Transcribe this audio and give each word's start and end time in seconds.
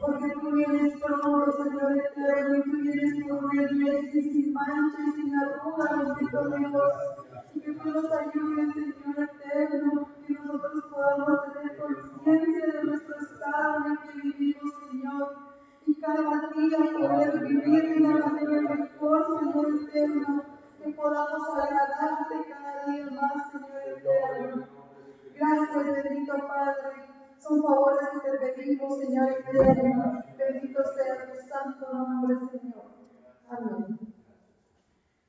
porque 0.00 0.41
Padre. 26.40 27.12
Son 27.38 27.62
favores 27.62 28.08
que 28.22 28.30
te 28.30 28.52
pedimos, 28.52 28.98
Señor 28.98 29.30
eterno. 29.30 30.22
Bendito 30.38 30.82
sea 30.94 31.26
tu 31.26 31.38
santo 31.48 31.92
nombre, 31.92 32.36
Señor. 32.50 32.84
Amén. 33.48 33.98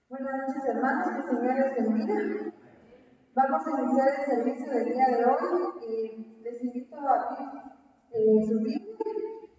Buenas 0.10 0.48
noches, 0.48 0.66
hermanos. 0.66 1.08
Que 1.10 1.18
el 1.18 1.24
Señor 1.26 1.56
les 1.56 1.76
bendiga. 1.76 2.54
Vamos 3.36 3.68
a 3.68 3.82
iniciar 3.82 4.10
el 4.10 4.26
servicio 4.26 4.72
del 4.72 4.86
día 4.86 5.08
de 5.08 5.26
hoy. 5.26 5.38
y 5.88 6.42
les 6.44 6.64
invito 6.64 6.96
a 6.98 7.14
abrir 7.14 8.48
su 8.48 8.60
Biblia. 8.60 8.96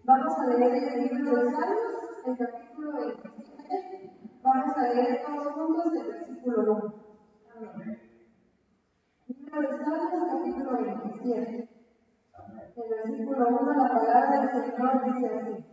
Vamos 0.05 0.33
a 0.37 0.45
leer 0.45 0.93
el 0.93 1.03
libro 1.07 1.43
de 1.43 1.51
Salmos, 1.51 2.25
el 2.25 2.37
capítulo 2.37 2.91
27. 2.93 4.39
Vamos 4.41 4.77
a 4.77 4.93
leer 4.93 5.25
todos 5.25 5.53
juntos 5.53 5.93
el 5.95 6.07
versículo 6.07 6.73
1. 6.73 6.93
Amén. 7.55 8.04
De 9.55 9.67
Salmos, 9.67 10.27
capítulo 10.29 10.71
27. 10.71 11.69
El 12.75 12.89
versículo 12.89 13.47
1, 13.47 13.73
la 13.73 13.87
palabra 13.87 14.41
del 14.41 14.49
Señor 14.49 15.05
dice 15.05 15.27
así. 15.27 15.65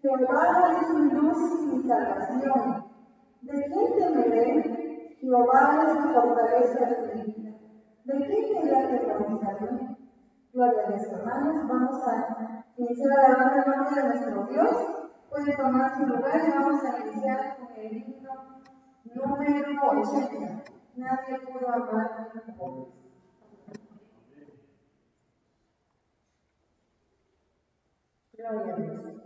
Jehová 0.00 0.78
es 0.80 0.88
mi 0.94 1.10
luz 1.10 1.60
y 1.60 1.76
mi 1.76 1.82
salvación. 1.86 2.84
¿De 3.42 3.52
quién 3.52 3.98
temeré? 3.98 5.16
Jehová 5.20 5.84
es 5.88 5.94
mi 5.94 6.14
fortaleza 6.14 6.86
de 6.86 7.14
mi 7.16 7.22
vida. 7.24 7.52
¿De 8.04 8.14
quién 8.26 8.64
me 8.64 8.74
atemorizaré? 8.74 9.96
Gloria 10.54 10.82
a 10.82 10.90
Dios, 10.90 11.12
hermanos. 11.12 11.68
Vamos 11.68 12.08
a 12.08 12.64
iniciar 12.78 13.18
alabando 13.26 13.62
el 13.62 13.76
nombre 13.76 14.02
de 14.02 14.08
nuestro 14.08 14.46
Dios. 14.46 14.70
Pueden 15.28 15.56
tomar 15.58 15.98
su 15.98 16.06
lugar 16.06 16.48
y 16.48 16.50
vamos 16.50 16.82
a 16.82 16.98
iniciar 16.98 17.58
con 17.58 17.76
el 17.76 17.92
himno 17.92 18.32
número 19.04 20.00
80. 20.00 20.79
Nadie 20.96 21.38
pudo 21.40 21.68
amar 21.68 22.32
como 22.56 22.92
Gloria 28.32 28.74
a 28.74 28.78
Dios. 28.78 29.20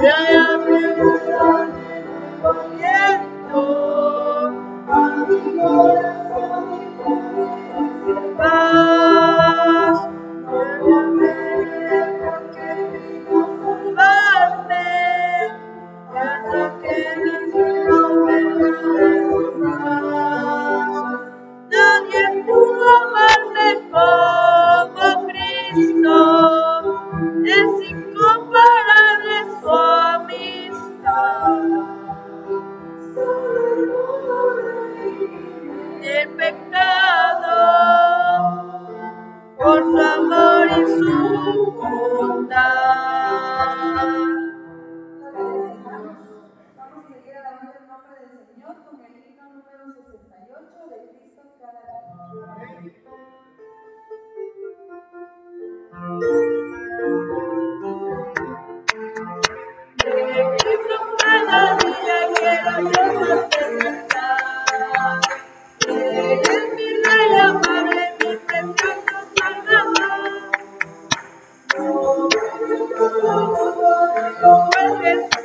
Yeah. 0.00 1.27
Oh, 74.40 75.37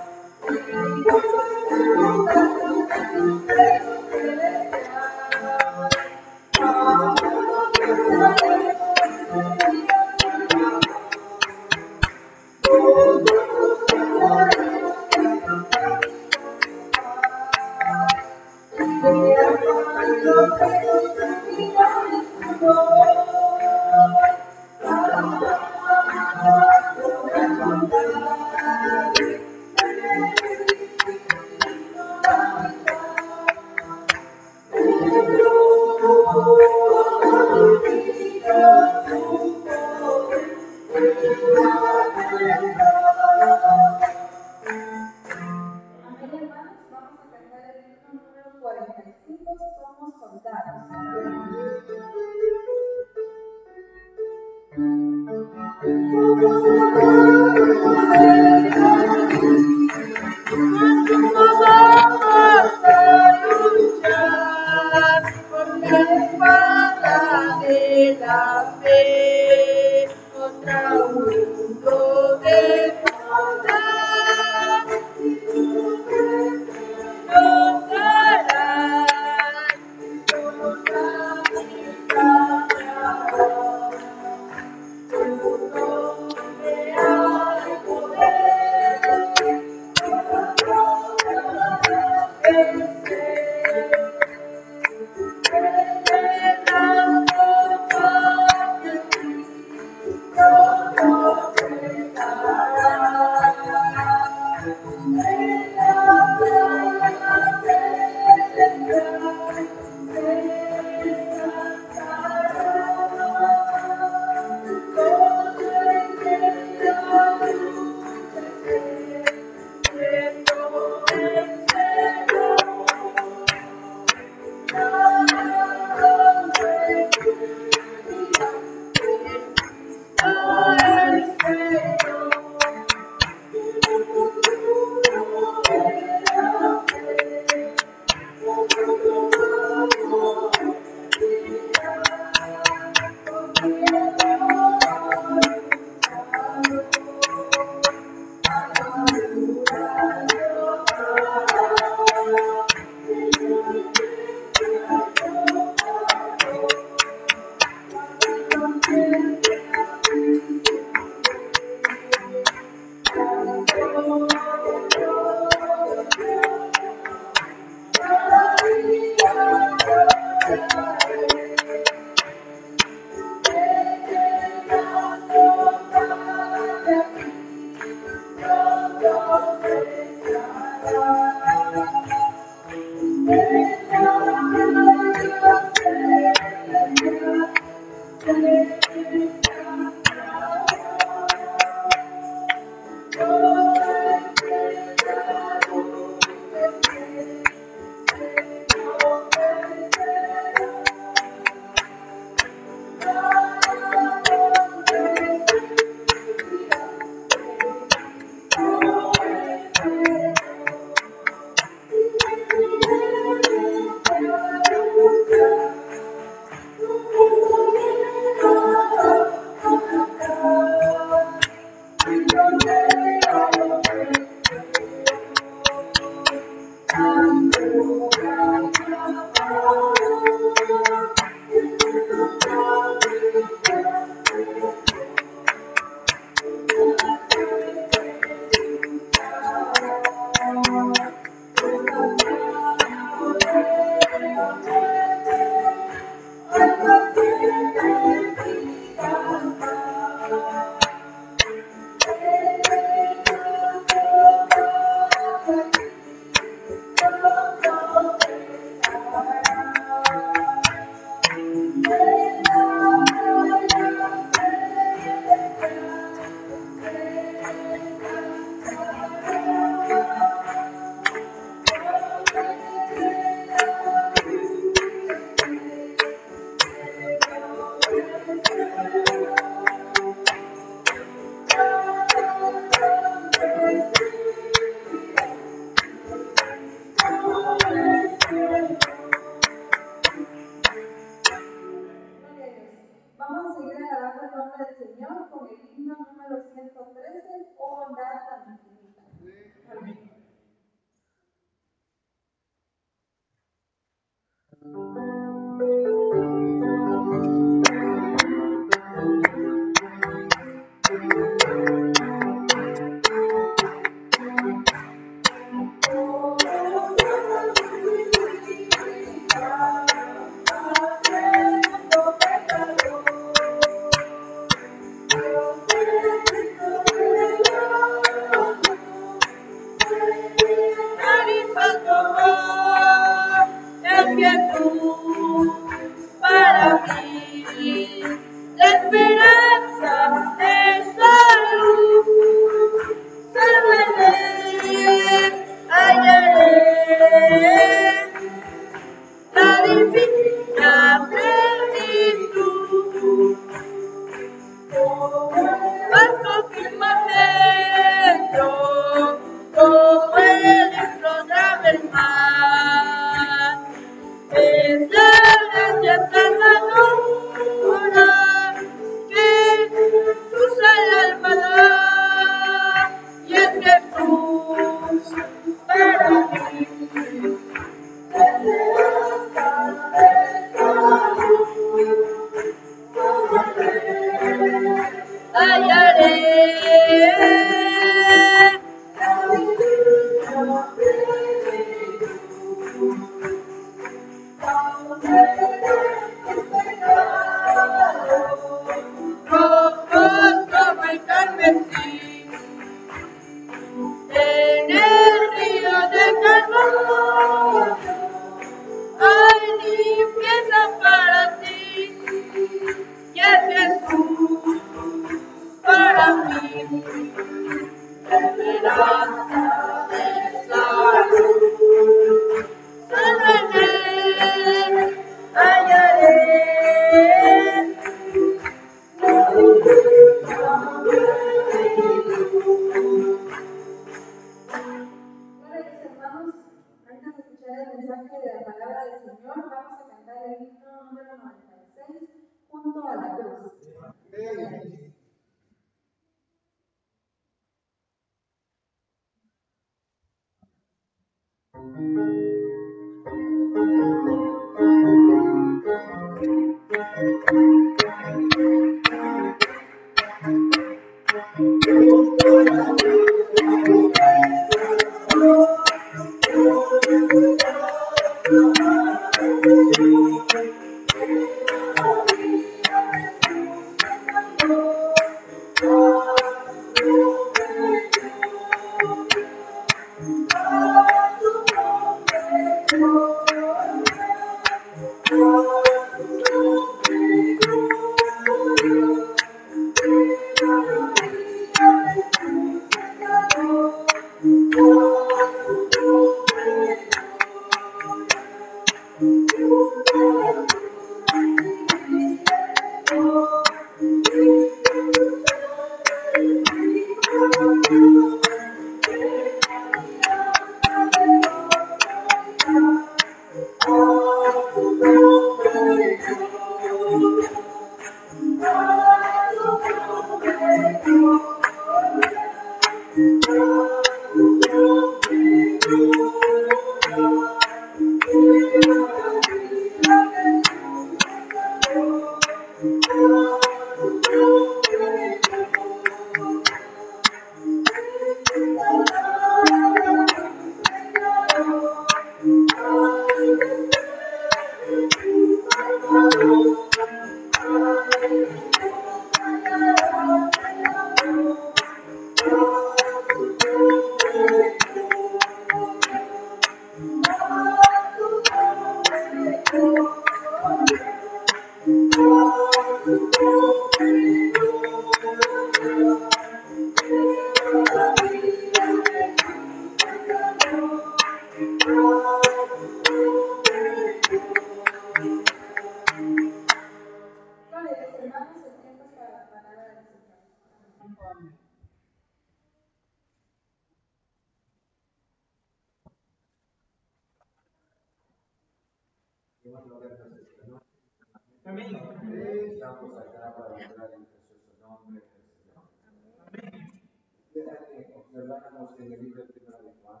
encontramos 598.44 598.78
en 598.78 598.92
el 598.92 599.02
libro 599.02 599.22
de 599.22 599.32
de 599.32 599.72
Juan. 599.82 600.00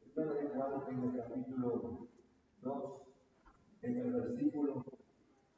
Primera 0.00 0.34
de 0.34 0.48
Juan 0.48 0.82
en 0.88 1.04
el 1.04 1.16
capítulo 1.16 2.08
2, 2.62 2.92
en 3.82 3.96
el 3.98 4.12
versículo 4.12 4.84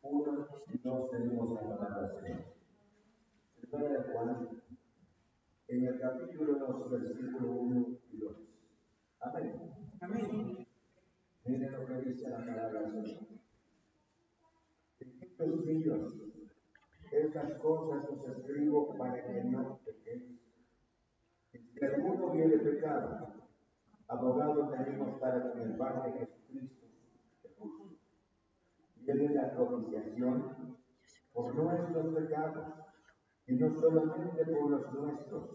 1 0.03 0.49
y 0.73 0.79
2 0.79 1.11
tenemos 1.11 1.53
la 1.55 1.79
palabra 1.79 2.21
Señor. 2.21 2.45
Primera 3.61 4.03
de 4.03 4.13
Juan, 4.13 4.49
en 5.69 5.87
el 5.87 6.01
capítulo 6.01 6.59
2, 6.59 6.91
versículo 6.91 7.51
1 7.51 7.87
y 8.13 8.17
2. 8.19 8.37
Amén. 9.21 9.73
Amén. 10.01 10.67
Miren 11.45 11.73
lo 11.73 11.87
que 11.87 12.11
dice 12.11 12.29
la 12.29 12.39
palabra 12.45 12.91
Señor. 12.91 13.27
Hijitos 15.01 15.65
míos, 15.65 16.15
estas 17.11 17.59
cosas 17.61 18.05
os 18.11 18.29
escribo 18.29 18.97
para 18.99 19.27
que 19.27 19.45
no 19.45 19.79
pequéis. 19.85 20.46
Del 21.81 22.03
mundo 22.03 22.31
viene 22.31 22.57
pecado. 22.57 23.35
Abogado 24.09 24.71
tenemos 24.71 25.21
para 25.21 25.53
con 25.53 25.61
el 25.61 25.77
Padre 25.77 26.13
Jesucristo, 26.13 26.87
el 27.45 27.51
justo. 27.59 27.99
Viene 28.97 29.35
la 29.35 29.53
propiciación 29.55 30.79
por 31.35 31.55
nuestros 31.55 32.15
pecados, 32.15 32.67
y 33.47 33.57
no 33.57 33.75
solamente 33.75 34.45
por 34.47 34.71
los 34.71 34.93
nuestros, 34.95 35.51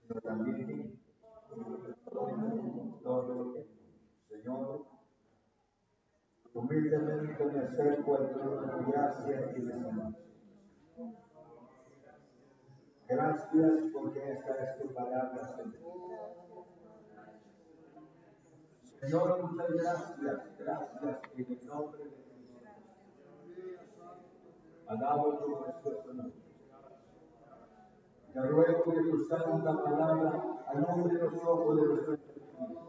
sino 0.00 0.20
también 0.20 1.00
por 1.48 1.94
todo 2.04 2.28
el 2.28 2.36
mundo, 2.36 3.00
todo 3.02 3.32
el 3.32 3.38
mundo. 3.38 3.66
Señor, 4.28 4.86
humildemente 6.54 7.44
me 7.44 7.58
acerco 7.58 8.14
al 8.14 8.30
trono 8.30 8.76
de 8.76 8.92
gracia 8.92 9.52
y 9.56 9.62
de 9.62 9.72
salud. 9.72 10.14
Gracias 13.10 13.72
porque 13.92 14.32
esta 14.32 14.54
es 14.62 14.78
tu 14.78 14.94
palabra, 14.94 15.56
Señor. 15.56 16.00
Señor, 19.00 19.42
muchas 19.42 19.70
gracias, 19.72 20.58
gracias 20.58 21.20
en 21.34 21.46
el 21.50 21.66
nombre 21.66 22.04
de 22.04 22.10
Jesús. 22.10 22.50
Alabo 24.86 25.38
tu 25.38 25.60
precioso 25.60 26.12
nombre. 26.14 26.40
Te 28.32 28.42
ruego 28.42 28.84
que 28.84 29.02
tu 29.02 29.24
santa 29.24 29.82
palabra 29.82 30.62
alumbre 30.68 31.14
los 31.14 31.34
ojos 31.42 31.76
de 31.76 31.86
nuestros 31.88 32.20
enemigos. 32.20 32.84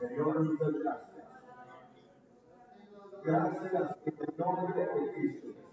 Señor, 0.00 0.42
muchas 0.42 0.72
gracias. 0.72 1.26
Gracias 3.22 3.96
en 4.06 4.14
el 4.18 4.36
nombre 4.36 4.74
de 4.74 5.12
Cristo. 5.12 5.65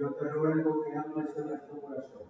Yo 0.00 0.14
te 0.14 0.24
ruego 0.30 0.82
que 0.82 0.96
ames 0.96 1.36
en 1.36 1.46
nuestro 1.46 1.78
corazón. 1.78 2.22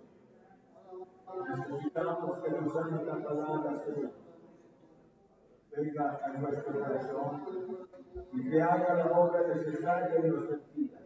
Necesitamos 1.48 2.38
que 2.40 2.50
tu 2.50 2.68
santa 2.68 3.22
palabra, 3.22 3.84
Señor, 3.84 4.10
venga 5.76 6.20
a 6.20 6.28
nuestro 6.30 6.80
corazón 6.80 7.44
y 8.32 8.50
que 8.50 8.60
haga 8.60 8.94
la 8.94 9.12
obra 9.12 9.46
necesaria 9.54 10.16
en 10.16 10.30
nuestras 10.30 10.74
vidas. 10.74 11.02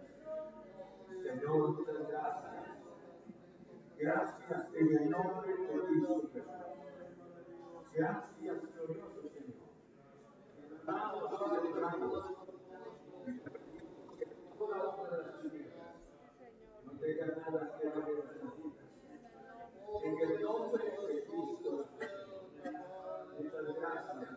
Señor, 1.23 1.77
muchas 1.77 2.09
gracias. 2.09 2.79
Gracias 3.99 4.75
en 4.75 5.03
el 5.03 5.11
nombre 5.11 5.51
de 5.51 5.69
Cristo 5.69 6.23
Jesús. 6.33 6.49
Gracias, 7.93 8.57
glorioso 8.75 9.21
Señor. 9.35 9.69
Damos 10.87 12.44
en 17.47 17.55
el 20.19 20.43
nombre 20.43 20.85
de 20.85 21.25
Cristo. 21.25 21.89
Muchas 23.39 23.67
gracias. 23.77 24.31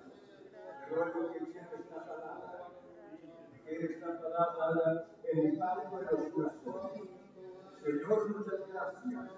Ruego 0.89 1.31
que 1.31 1.39
llegue 1.39 1.59
esta 1.59 2.05
palabra. 2.05 2.69
Que 3.65 3.85
esta 3.85 4.09
palabra 4.21 5.07
el 5.23 5.37
impacto 5.45 5.99
en 5.99 6.05
los 6.05 6.33
corazones. 6.33 7.09
Señor, 7.83 8.19
muchas 8.29 8.61
gracias. 8.73 9.31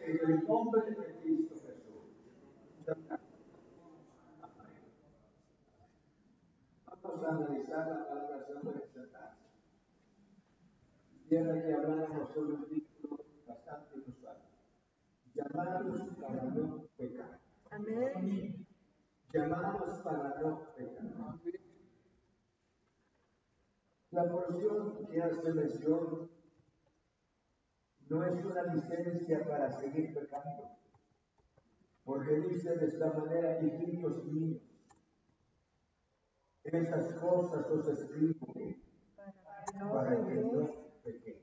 En 0.00 0.30
el 0.30 0.46
nombre 0.46 0.80
de 0.82 0.94
Cristo 1.22 1.54
Jesús. 1.54 2.02
Vamos 7.02 7.24
a 7.24 7.28
analizar 7.28 7.88
la 7.88 8.08
palabra 8.08 8.36
esta 8.84 9.02
tarde. 9.12 9.36
Quisiera 11.12 11.62
que 11.62 11.74
habláramos 11.74 12.32
sobre 12.32 12.52
un 12.52 12.86
bastante 13.66 13.98
inusual. 13.98 14.36
Llamados 15.34 16.00
para 16.20 16.42
no 16.44 16.88
pecar. 16.96 17.40
Amén. 17.70 18.66
Llamados 19.32 19.98
para 20.02 20.40
no 20.40 20.72
pecar. 20.74 21.04
La 24.12 24.30
porción 24.30 25.06
que 25.06 25.22
hace 25.22 25.52
mención 25.52 26.30
no 28.08 28.24
es 28.24 28.44
una 28.44 28.62
licencia 28.74 29.44
para 29.44 29.68
seguir 29.72 30.14
pecando, 30.14 30.70
porque 32.04 32.36
dice 32.36 32.76
de 32.76 32.86
esta 32.86 33.12
manera, 33.12 33.60
hijitos 33.60 34.24
míos, 34.26 34.62
esas 36.62 37.20
cosas 37.20 37.68
os 37.68 37.88
escribo 37.88 38.54
para 39.92 40.24
que 40.24 40.34
no 40.36 40.70
pequéis. 41.02 41.42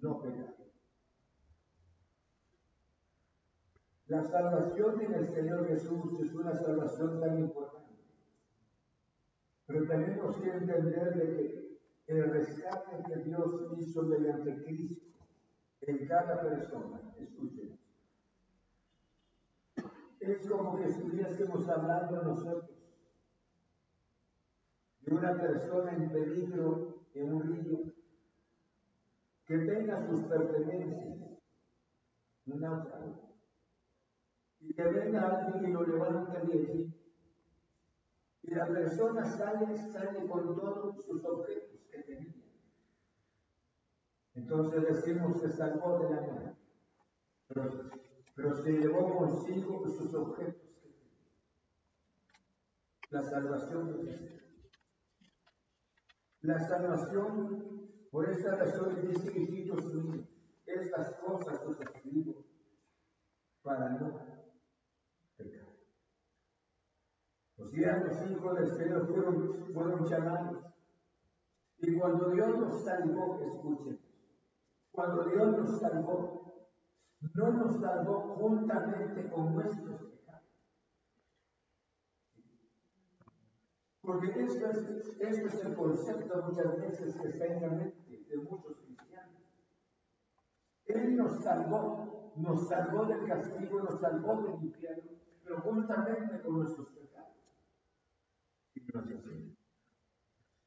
No 0.00 0.20
pecar. 0.22 0.55
La 4.08 4.22
salvación 4.22 5.00
en 5.00 5.14
el 5.14 5.26
Señor 5.26 5.66
Jesús 5.66 6.20
es 6.20 6.32
una 6.32 6.54
salvación 6.54 7.20
tan 7.20 7.38
importante. 7.40 7.76
Pero 9.66 9.86
tenemos 9.88 10.36
que 10.36 10.48
entender 10.48 11.14
de 11.14 11.36
que 11.36 11.78
el 12.06 12.30
rescate 12.30 13.02
que 13.08 13.16
Dios 13.24 13.72
hizo 13.78 14.02
mediante 14.04 14.62
Cristo 14.62 15.06
en 15.80 16.06
cada 16.06 16.40
persona, 16.40 17.00
escuchen, 17.18 17.78
es 20.20 20.48
como 20.48 20.76
que 20.76 20.84
estuviésemos 20.88 21.68
hablando 21.68 22.22
nosotros 22.22 22.70
de 25.00 25.14
una 25.14 25.34
persona 25.40 25.92
en 25.94 26.10
peligro 26.10 27.04
en 27.14 27.32
un 27.32 27.42
río 27.42 27.78
que 29.46 29.58
tenga 29.58 30.06
sus 30.06 30.22
pertenencias, 30.22 31.40
un 32.46 32.60
náufrago, 32.60 33.25
y 34.68 34.74
que 34.74 34.82
venga 34.82 35.46
alguien 35.46 35.70
y 35.70 35.72
lo 35.72 35.86
levante 35.86 36.46
de 36.46 36.52
allí. 36.52 36.94
Y 38.42 38.54
la 38.54 38.66
persona 38.66 39.24
sale, 39.24 39.76
sale 39.92 40.26
con 40.26 40.56
todos 40.56 41.04
sus 41.04 41.24
objetos 41.24 41.80
que 41.90 42.02
tenía. 42.02 42.34
Entonces 44.34 44.82
decimos 44.82 45.40
que 45.40 45.48
salvó 45.48 45.98
de 46.00 46.14
la 46.14 46.20
muerte, 46.20 46.56
pero, 47.48 47.90
pero 48.34 48.56
se 48.56 48.72
llevó 48.72 49.18
consigo 49.18 49.86
sus 49.88 50.14
objetos 50.14 50.62
que 50.82 50.90
tenía. 50.90 51.20
La 53.10 53.22
salvación 53.22 53.92
de 53.92 54.16
Cristo. 54.16 54.46
La 56.40 56.60
salvación, 56.60 57.88
por 58.10 58.28
esta 58.28 58.56
razón 58.56 59.00
dice, 59.00 59.38
hijitos 59.38 59.94
míos, 59.94 60.28
estas 60.66 61.14
cosas 61.14 61.60
os 61.64 61.80
escribo 61.80 62.44
para 63.62 63.90
no 63.90 64.20
pecar. 65.36 65.66
Los 67.76 68.30
hijos 68.30 68.54
del 68.58 68.72
Señor 68.72 69.06
fueron, 69.06 69.66
fueron 69.74 70.06
llamados. 70.06 70.64
Y 71.78 71.98
cuando 71.98 72.30
Dios 72.30 72.58
nos 72.58 72.82
salvó, 72.82 73.38
escuchen, 73.38 74.00
cuando 74.90 75.24
Dios 75.24 75.58
nos 75.58 75.78
salvó, 75.78 76.70
no 77.34 77.50
nos 77.50 77.78
salvó 77.78 78.34
juntamente 78.38 79.28
con 79.28 79.54
nuestros 79.54 80.00
pecados. 80.04 80.48
Porque 84.00 84.42
esto 84.42 84.70
es, 84.70 85.18
esto 85.20 85.46
es 85.46 85.64
el 85.66 85.76
concepto 85.76 86.42
muchas 86.44 86.80
veces 86.80 87.14
que 87.14 87.28
está 87.28 87.44
en 87.44 87.60
la 87.60 87.68
mente 87.68 88.24
de 88.26 88.36
muchos 88.38 88.78
cristianos. 88.78 89.42
Él 90.86 91.14
nos 91.14 91.42
salvó, 91.42 92.32
nos 92.36 92.68
salvó 92.68 93.04
del 93.04 93.26
castigo, 93.26 93.82
nos 93.82 94.00
salvó 94.00 94.42
del 94.44 94.64
infierno, 94.64 95.10
pero 95.44 95.60
juntamente 95.60 96.40
con 96.40 96.60
nuestros 96.60 96.86
pecados. 96.88 97.05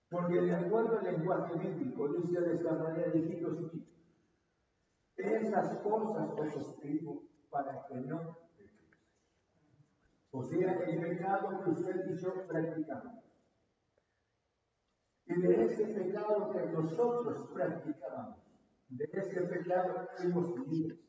Porque 0.10 0.41
de 0.41 0.55
acuerdo 0.55 0.99
al 0.99 1.05
lenguaje 1.05 1.53
bíblico, 1.58 2.08
dice 2.13 2.41
de 2.41 2.55
esta 2.55 2.73
manera, 2.73 3.15
hijitos 3.15 3.60
míos, 3.60 3.88
esas 5.15 5.77
cosas 5.79 6.32
os 6.32 6.55
escribo 6.55 7.23
para 7.49 7.86
que 7.88 7.95
no. 7.95 8.38
O 10.32 10.43
sea, 10.43 10.73
el 10.84 11.01
pecado 11.01 11.63
que 11.63 11.69
usted 11.71 12.05
y 12.08 12.17
yo 12.17 12.47
practicamos. 12.47 13.23
Y 15.25 15.41
de 15.41 15.65
ese 15.65 15.86
pecado 15.88 16.51
que 16.51 16.65
nosotros 16.67 17.49
practicábamos, 17.53 18.39
de 18.89 19.10
ese 19.12 19.41
pecado 19.41 20.08
fuimos 20.17 20.67
libres. 20.67 20.99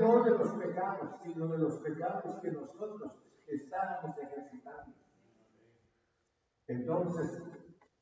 No 0.00 0.24
de 0.24 0.30
los 0.30 0.52
pecados, 0.54 1.20
sino 1.22 1.46
de 1.48 1.58
los 1.58 1.78
pecados 1.80 2.40
que 2.40 2.50
nosotros 2.50 3.12
estábamos 3.46 4.16
ejercitando. 4.18 5.05
Entonces, 6.68 7.42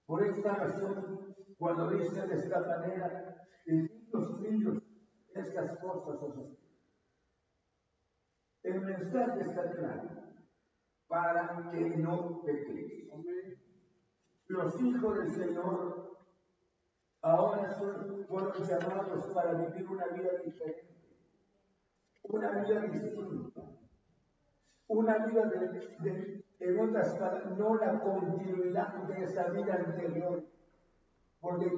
por 0.06 0.24
esta 0.24 0.54
razón, 0.54 1.34
cuando 1.58 1.90
dice 1.90 2.26
de 2.26 2.34
esta 2.34 2.60
manera, 2.60 3.46
hijitos 3.66 4.40
míos, 4.40 4.82
estas 5.34 5.78
cosas 5.78 6.22
os. 6.22 6.58
El 8.62 8.80
mensaje 8.80 9.40
está 9.40 9.70
claro, 9.72 10.10
para 11.06 11.70
que 11.70 11.96
no 11.98 12.42
pequéis. 12.42 13.10
Los 14.46 14.80
hijos 14.80 15.18
del 15.18 15.30
Señor 15.30 16.18
ahora 17.22 17.78
son, 17.78 18.24
fueron 18.26 18.52
llamados 18.62 19.26
para 19.34 19.54
vivir 19.54 19.88
una 19.88 20.06
vida 20.08 20.30
diferente, 20.44 20.94
una 22.22 22.62
vida 22.62 22.80
distinta, 22.82 23.62
una 24.86 25.26
vida 25.26 25.46
de- 26.00 26.43
en 26.60 26.80
otras 26.80 27.14
palabras, 27.14 27.58
no 27.58 27.76
la 27.76 28.00
continuidad 28.00 28.94
de 29.04 29.24
esa 29.24 29.48
vida 29.48 29.74
anterior, 29.74 30.42
porque 31.40 31.76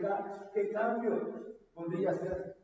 qué 0.54 0.70
cambio 0.70 1.56
podría 1.74 2.12
ser. 2.12 2.56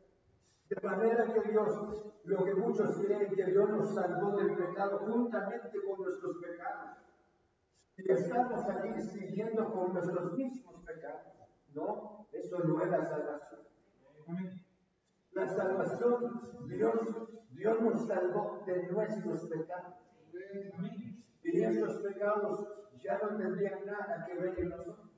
De 0.69 0.87
manera 0.87 1.25
que 1.33 1.51
Dios, 1.51 2.13
lo 2.23 2.43
que 2.45 2.55
muchos 2.55 2.97
creen 2.97 3.33
que 3.35 3.45
Dios 3.45 3.69
nos 3.69 3.93
salvó 3.93 4.37
del 4.37 4.55
pecado 4.55 4.99
juntamente 4.99 5.77
con 5.85 6.05
nuestros 6.05 6.37
pecados. 6.37 6.97
Y 7.97 8.11
estamos 8.11 8.67
aquí 8.69 9.01
siguiendo 9.01 9.71
con 9.71 9.93
nuestros 9.93 10.33
mismos 10.33 10.81
pecados. 10.85 11.33
No, 11.75 12.27
eso 12.31 12.59
no 12.59 12.81
es 12.81 12.89
la 12.89 13.05
salvación. 13.05 13.61
La 15.33 15.47
salvación, 15.47 16.67
Dios, 16.67 16.99
Dios 17.51 17.81
nos 17.81 18.07
salvó 18.07 18.63
de 18.65 18.87
nuestros 18.87 19.45
pecados. 19.47 19.95
Y 21.43 21.61
esos 21.61 21.97
pecados 22.01 22.67
ya 23.03 23.19
no 23.19 23.37
tendrían 23.37 23.85
nada 23.85 24.25
que 24.25 24.33
ver 24.35 24.59
en 24.59 24.69
nosotros. 24.69 25.11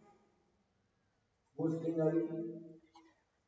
Busquen 1.55 2.01
ahí. 2.01 2.81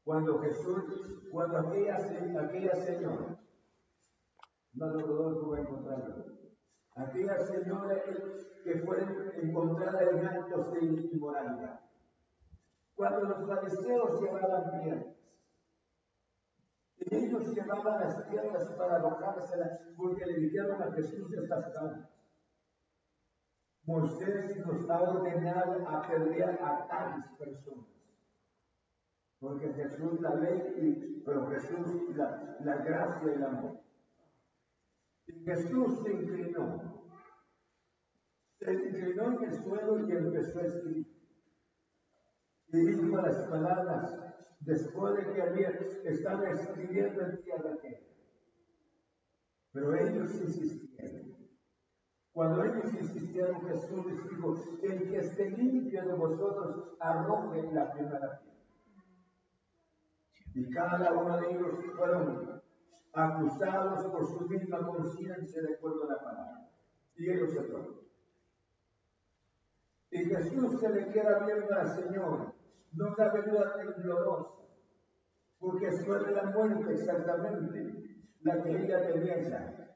Cuando 0.03 0.39
Jesús, 0.39 1.29
cuando 1.31 1.57
aquella, 1.57 1.95
aquella 1.95 2.75
señora, 2.75 3.39
no 4.73 4.87
lo 4.87 5.49
va 5.49 5.57
a 5.57 5.61
encontrarlo. 5.61 6.25
Aquella 6.95 7.37
señora 7.39 8.03
que 8.63 8.79
fue 8.79 8.97
encontrada 9.41 10.03
en 10.03 10.25
actos 10.25 10.73
de 10.73 10.79
inmoralidad. 10.85 11.79
Cuando 12.95 13.21
los 13.21 13.47
fariseos 13.47 14.21
llevaban 14.21 14.81
piedras, 14.81 15.17
ellos 16.97 17.53
llevaban 17.53 17.99
las 18.01 18.23
piedras 18.23 18.71
para 18.77 18.95
arrojárselas 18.95 19.79
porque 19.95 20.25
le 20.25 20.39
dijeron 20.39 20.81
a 20.81 20.91
Jesús 20.93 21.31
estas 21.33 21.73
palabras. 21.73 22.16
Moisés 23.87 24.57
nos 24.65 24.89
ha 24.89 25.01
ordenado 25.01 25.87
apedrear 25.87 26.59
a 26.61 26.87
tales 26.87 27.25
personas. 27.39 27.87
Porque 29.39 29.71
Jesús 29.73 30.19
la 30.19 30.35
ley, 30.35 31.23
pero 31.25 31.47
Jesús 31.47 32.15
la, 32.15 32.57
la 32.65 32.75
gracia 32.83 33.31
y 33.31 33.35
el 33.35 33.43
amor. 33.45 33.79
Y 35.27 35.39
Jesús 35.45 36.03
se 36.03 36.11
inclinó. 36.11 37.05
Se 38.59 38.73
inclinó 38.73 39.37
en 39.37 39.43
el 39.43 39.63
suelo 39.63 40.05
y 40.05 40.11
empezó 40.11 40.59
a 40.59 40.63
escribir. 40.63 41.07
Y 42.67 42.77
dijo 42.77 43.15
las 43.21 43.37
palabras 43.45 44.19
después 44.59 45.15
de 45.15 45.31
que 45.31 45.41
había 45.41 45.69
estado 46.03 46.45
escribiendo 46.47 47.21
en 47.21 47.41
tierra 47.41 47.77
que 47.81 48.05
Pero 49.71 49.95
ellos 49.95 50.35
insistieron. 50.41 51.26
Cuando 52.37 52.63
ellos 52.63 52.93
insistieron, 52.93 53.67
Jesús 53.67 54.05
dijo, 54.29 54.55
el 54.83 55.09
que 55.09 55.17
esté 55.17 55.49
limpio 55.49 56.05
de 56.05 56.13
vosotros, 56.13 56.95
arroje 56.99 57.63
la 57.73 57.91
primera 57.91 58.39
piedra. 58.39 58.53
Y 60.53 60.69
cada 60.69 61.13
uno 61.13 61.35
de 61.35 61.49
ellos 61.49 61.73
fueron 61.95 62.61
acusados 63.11 64.05
por 64.11 64.27
su 64.27 64.47
misma 64.47 64.85
conciencia 64.85 65.63
de 65.63 65.73
acuerdo 65.73 66.03
a 66.03 66.13
la 66.13 66.19
palabra. 66.19 66.69
Y 67.15 67.27
ellos 67.27 67.53
se 67.53 67.63
fueron. 67.63 68.01
Y 70.11 70.25
Jesús 70.25 70.79
se 70.79 70.89
le 70.89 71.11
queda 71.11 71.39
viendo 71.43 71.73
al 71.73 71.87
Señor, 71.87 72.53
no 72.91 73.15
la 73.17 73.29
venida 73.31 73.73
temblorosa, 73.77 74.61
porque 75.57 75.91
fue 75.91 76.31
la 76.31 76.43
muerte 76.51 76.93
exactamente 76.93 78.15
la 78.41 78.61
que 78.61 78.83
ella 78.83 79.07
tenía 79.07 79.41
ya, 79.41 79.86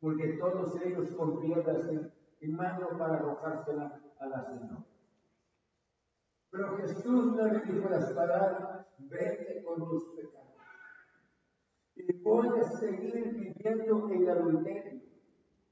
porque 0.00 0.34
todos 0.34 0.80
ellos 0.82 1.10
con 1.10 1.40
piedras 1.40 1.88
en, 1.88 2.56
mano 2.56 2.96
para 2.96 3.16
arrojársela 3.16 4.00
a 4.20 4.26
la 4.26 4.44
Señora. 4.44 4.84
Pero 6.50 6.76
Jesús 6.78 7.34
no 7.34 7.46
le 7.46 7.60
dijo 7.60 7.88
las 7.88 8.12
palabras, 8.12 8.86
vete 8.98 9.62
con 9.64 9.88
tus 9.88 10.04
pecados. 10.14 10.48
Y 11.96 12.12
puedes 12.12 12.78
seguir 12.78 13.34
viviendo 13.34 14.10
en 14.10 14.28
adulterio, 14.28 15.00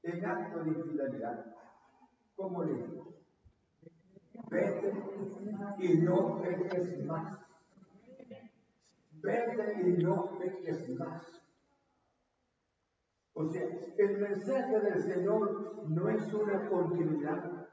en 0.03 0.25
acto 0.25 0.63
de 0.63 0.69
infidelidad. 0.69 1.55
¿Cómo 2.35 2.63
le 2.65 2.73
dijo? 2.73 3.13
Vete 4.49 4.93
y 5.79 5.97
no 5.99 6.41
peques 6.41 7.05
más. 7.05 7.39
Vete 9.11 9.81
y 9.87 10.03
no 10.03 10.37
peques 10.37 10.89
más. 10.89 11.46
O 13.39 13.45
sea, 13.51 13.69
el 13.99 14.17
mensaje 14.17 14.79
del 14.79 14.99
Señor 14.99 15.87
no 15.87 16.09
es 16.09 16.33
una 16.33 16.67
continuidad. 16.67 17.67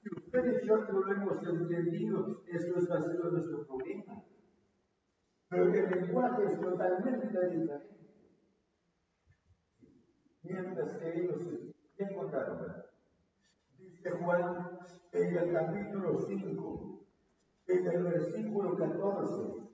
Si 0.00 0.08
ustedes 0.16 0.62
y 0.62 0.66
yo 0.66 0.78
no 0.78 1.00
lo 1.00 1.12
hemos 1.12 1.46
entendido, 1.46 2.42
eso 2.46 2.78
es 2.78 2.84
sido 2.84 3.30
nuestro 3.30 3.66
problema. 3.66 4.24
Pero 5.50 5.64
el 5.74 5.90
lenguaje 5.90 6.44
es 6.44 6.58
totalmente 6.58 7.26
diferente. 7.26 7.74
Mientras 10.42 10.96
que 10.96 11.20
ellos 11.20 11.50
se 11.96 12.02
encontraron. 12.02 12.72
Dice 13.76 14.10
Juan 14.10 14.78
en 15.12 15.36
el 15.36 15.52
capítulo 15.52 16.18
5, 16.18 17.06
en 17.66 17.86
el 17.86 18.02
versículo 18.04 18.74
14, 18.74 19.68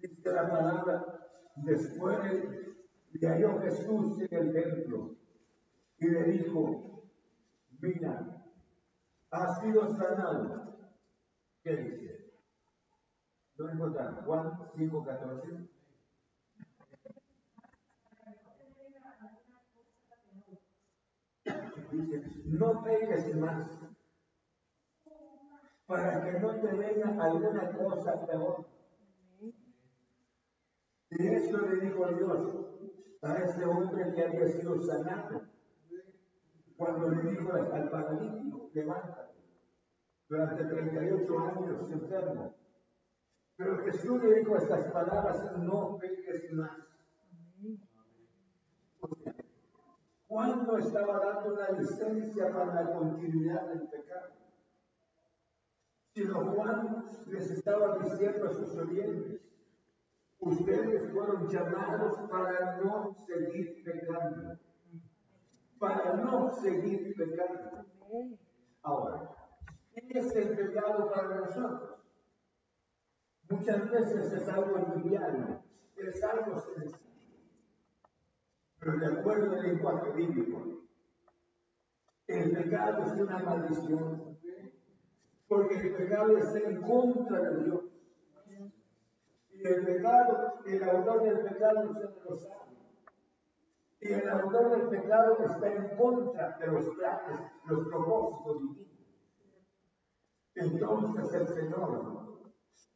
dice 0.00 0.32
la 0.32 0.48
palabra, 0.48 1.28
después 1.56 2.68
le 3.12 3.28
halló 3.28 3.60
Jesús 3.60 4.20
en 4.20 4.36
el 4.36 4.52
templo 4.52 5.16
y 5.98 6.08
le 6.08 6.22
dijo, 6.24 7.02
mira, 7.80 8.44
has 9.30 9.60
sido 9.60 9.88
sanado. 9.96 10.76
¿Qué 11.62 11.76
dice? 11.76 12.32
¿Lo 13.56 13.70
encontraron? 13.70 14.24
Juan 14.24 14.58
5, 14.76 15.04
14. 15.04 15.68
Dice, 21.90 22.22
no 22.44 22.82
pegues 22.84 23.36
más 23.36 23.66
para 25.86 26.22
que 26.22 26.38
no 26.38 26.60
te 26.60 26.66
venga 26.66 27.24
alguna 27.24 27.72
cosa 27.72 28.26
peor. 28.26 28.66
Y 31.10 31.26
eso 31.26 31.58
le 31.62 31.86
dijo 31.86 32.06
Dios 32.08 32.77
a 33.22 33.34
ese 33.36 33.64
hombre 33.64 34.12
que 34.14 34.24
había 34.24 34.46
sido 34.48 34.80
sanado. 34.80 35.42
Cuando 36.76 37.08
le 37.08 37.30
dijo 37.30 37.52
al 37.52 37.90
paralítico, 37.90 38.70
levántate. 38.72 39.34
Durante 40.28 40.64
38 40.64 41.38
años 41.38 41.90
enfermo. 41.90 42.54
Pero 43.56 43.78
Jesús 43.78 44.22
le 44.22 44.38
dijo 44.38 44.56
estas 44.56 44.84
palabras, 44.92 45.56
no 45.58 45.98
peques 45.98 46.52
más. 46.52 46.78
¿Cuándo 50.28 50.78
estaba 50.78 51.18
dando 51.18 51.54
una 51.54 51.70
licencia 51.70 52.52
para 52.52 52.82
la 52.82 52.92
continuidad 52.92 53.66
del 53.68 53.88
pecado? 53.88 54.28
Sino 56.14 56.52
Juan 56.52 57.04
les 57.26 57.50
estaba 57.50 57.98
diciendo 57.98 58.48
a 58.48 58.52
sus 58.52 58.76
oyentes, 58.76 59.47
ustedes 60.40 61.12
fueron 61.12 61.48
llamados 61.48 62.30
para 62.30 62.76
no 62.78 63.14
seguir 63.26 63.82
pecando. 63.84 64.58
Para 65.78 66.14
no 66.14 66.50
seguir 66.50 67.14
pecando. 67.16 67.84
Ahora, 68.82 69.30
¿qué 69.94 70.18
es 70.18 70.34
el 70.34 70.56
pecado 70.56 71.10
para 71.10 71.40
nosotros? 71.40 72.00
Muchas 73.50 73.90
veces 73.90 74.32
es 74.32 74.48
algo 74.48 74.76
envidiable, 74.76 75.60
es 75.96 76.22
algo 76.22 76.58
sencillo. 76.60 76.98
Pero 78.78 78.98
de 78.98 79.06
acuerdo 79.06 79.56
al 79.56 79.62
lenguaje 79.62 80.10
bíblico, 80.12 80.82
el 82.26 82.52
pecado 82.52 83.04
es 83.04 83.20
una 83.20 83.38
maldición 83.38 84.38
porque 85.48 85.76
el 85.76 85.94
pecado 85.94 86.36
está 86.36 86.58
en 86.58 86.82
contra 86.82 87.40
de 87.40 87.64
Dios. 87.64 87.80
Y 89.58 89.66
el 89.66 89.84
pecado, 89.84 90.60
el 90.64 90.88
autor 90.88 91.22
del 91.24 91.40
pecado 91.40 91.90
usted 91.90 92.10
lo 92.28 92.36
sabe. 92.36 92.76
Y 94.00 94.12
el 94.12 94.28
autor 94.28 94.70
del 94.70 94.88
pecado 94.88 95.36
está 95.44 95.72
en 95.72 95.96
contra 95.96 96.56
de 96.58 96.66
los 96.68 96.86
planes, 96.94 97.52
los 97.64 97.88
propósitos 97.88 98.62
divinos. 98.62 98.88
Entonces 100.54 101.34
el 101.34 101.48
Señor, 101.48 102.38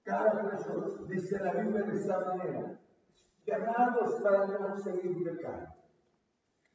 cada 0.04 0.50
persona, 0.50 0.86
dice 1.08 1.38
la 1.42 1.52
Biblia 1.54 1.82
de 1.82 1.98
esta 1.98 2.20
manera, 2.20 2.80
llamados 3.44 4.22
para 4.22 4.46
no 4.46 4.76
seguir 4.78 5.24
pecado. 5.24 5.66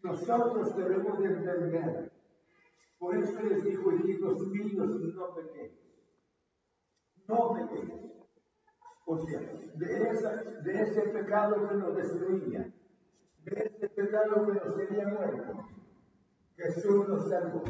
Nosotros 0.03 0.75
debemos 0.75 1.19
de 1.19 1.25
entender 1.25 2.11
por 2.99 3.15
eso 3.15 3.41
les 3.43 3.63
dijo, 3.63 3.91
hijitos 3.91 4.47
míos, 4.47 4.99
no 5.15 5.35
pequeños. 5.35 5.71
No 7.27 7.53
pequeños. 7.53 8.16
Sea, 9.07 9.39
de, 9.39 10.09
esa, 10.09 10.35
de 10.35 10.81
ese 10.81 11.01
pecado 11.01 11.69
que 11.69 11.75
nos 11.75 11.95
destruía, 11.95 12.73
de 13.45 13.63
ese 13.63 13.87
pecado 13.87 14.45
que 14.45 14.51
nos 14.51 14.75
sería 14.75 15.07
muerto, 15.07 15.65
Jesús 16.57 17.07
nos 17.07 17.29
salvó. 17.29 17.63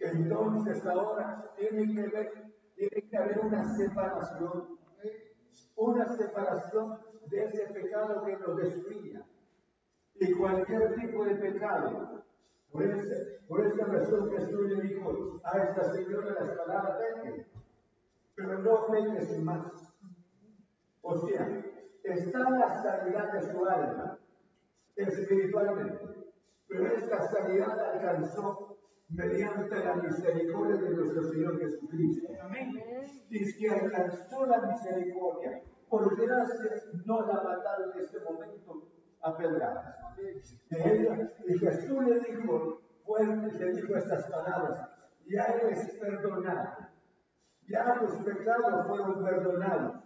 Entonces 0.00 0.84
ahora 0.84 1.50
tiene 1.56 1.94
que, 1.94 2.08
ver, 2.08 2.52
tiene 2.76 3.08
que 3.08 3.16
haber 3.16 3.40
una 3.40 3.64
separación, 3.74 4.78
una 5.76 6.08
separación 6.14 6.98
de 7.30 7.44
ese 7.44 7.72
pecado 7.72 8.22
que 8.22 8.36
nos 8.36 8.56
destruía. 8.58 9.24
Y 10.16 10.32
cualquier 10.32 10.96
tipo 10.96 11.24
de 11.24 11.34
pecado 11.36 12.24
por, 12.70 12.84
esa 13.66 13.84
razón 13.86 14.30
Jesús 14.30 14.70
le 14.70 14.82
dijo 14.82 15.40
a 15.44 15.58
esta 15.58 15.92
señora 15.92 16.34
las 16.38 16.50
palabras, 16.50 16.98
de 17.24 17.46
pero 18.34 18.58
no 18.58 18.86
peques 18.86 19.38
más. 19.42 19.79
O 21.02 21.18
sea, 21.26 21.62
está 22.04 22.50
la 22.50 22.82
sanidad 22.82 23.32
de 23.32 23.52
su 23.52 23.64
alma 23.64 24.18
espiritualmente, 24.96 26.32
Pero 26.68 26.86
esta 26.86 27.22
sanidad 27.28 27.78
alcanzó 27.78 28.78
mediante 29.08 29.84
la 29.84 29.94
misericordia 29.96 30.76
de 30.76 30.90
nuestro 30.90 31.22
Señor 31.24 31.58
Jesucristo. 31.58 32.32
Y 33.30 33.44
si 33.44 33.66
alcanzó 33.66 34.46
la 34.46 34.60
misericordia, 34.60 35.62
por 35.88 36.16
gracia 36.16 36.70
no 37.04 37.26
la 37.26 37.42
mataron 37.42 37.92
en 37.92 38.04
este 38.04 38.20
momento 38.20 38.88
a 39.22 39.36
pedradas. 39.36 39.96
Y 41.46 41.58
Jesús 41.58 42.04
le 42.04 42.20
dijo, 42.20 42.80
fuerte, 43.04 43.58
le 43.58 43.72
dijo 43.72 43.96
estas 43.96 44.30
palabras, 44.30 44.88
ya 45.26 45.44
eres 45.44 45.96
perdonado, 46.00 46.88
ya 47.68 47.96
los 47.96 48.12
pecados 48.24 48.86
fueron 48.86 49.24
perdonados, 49.24 50.02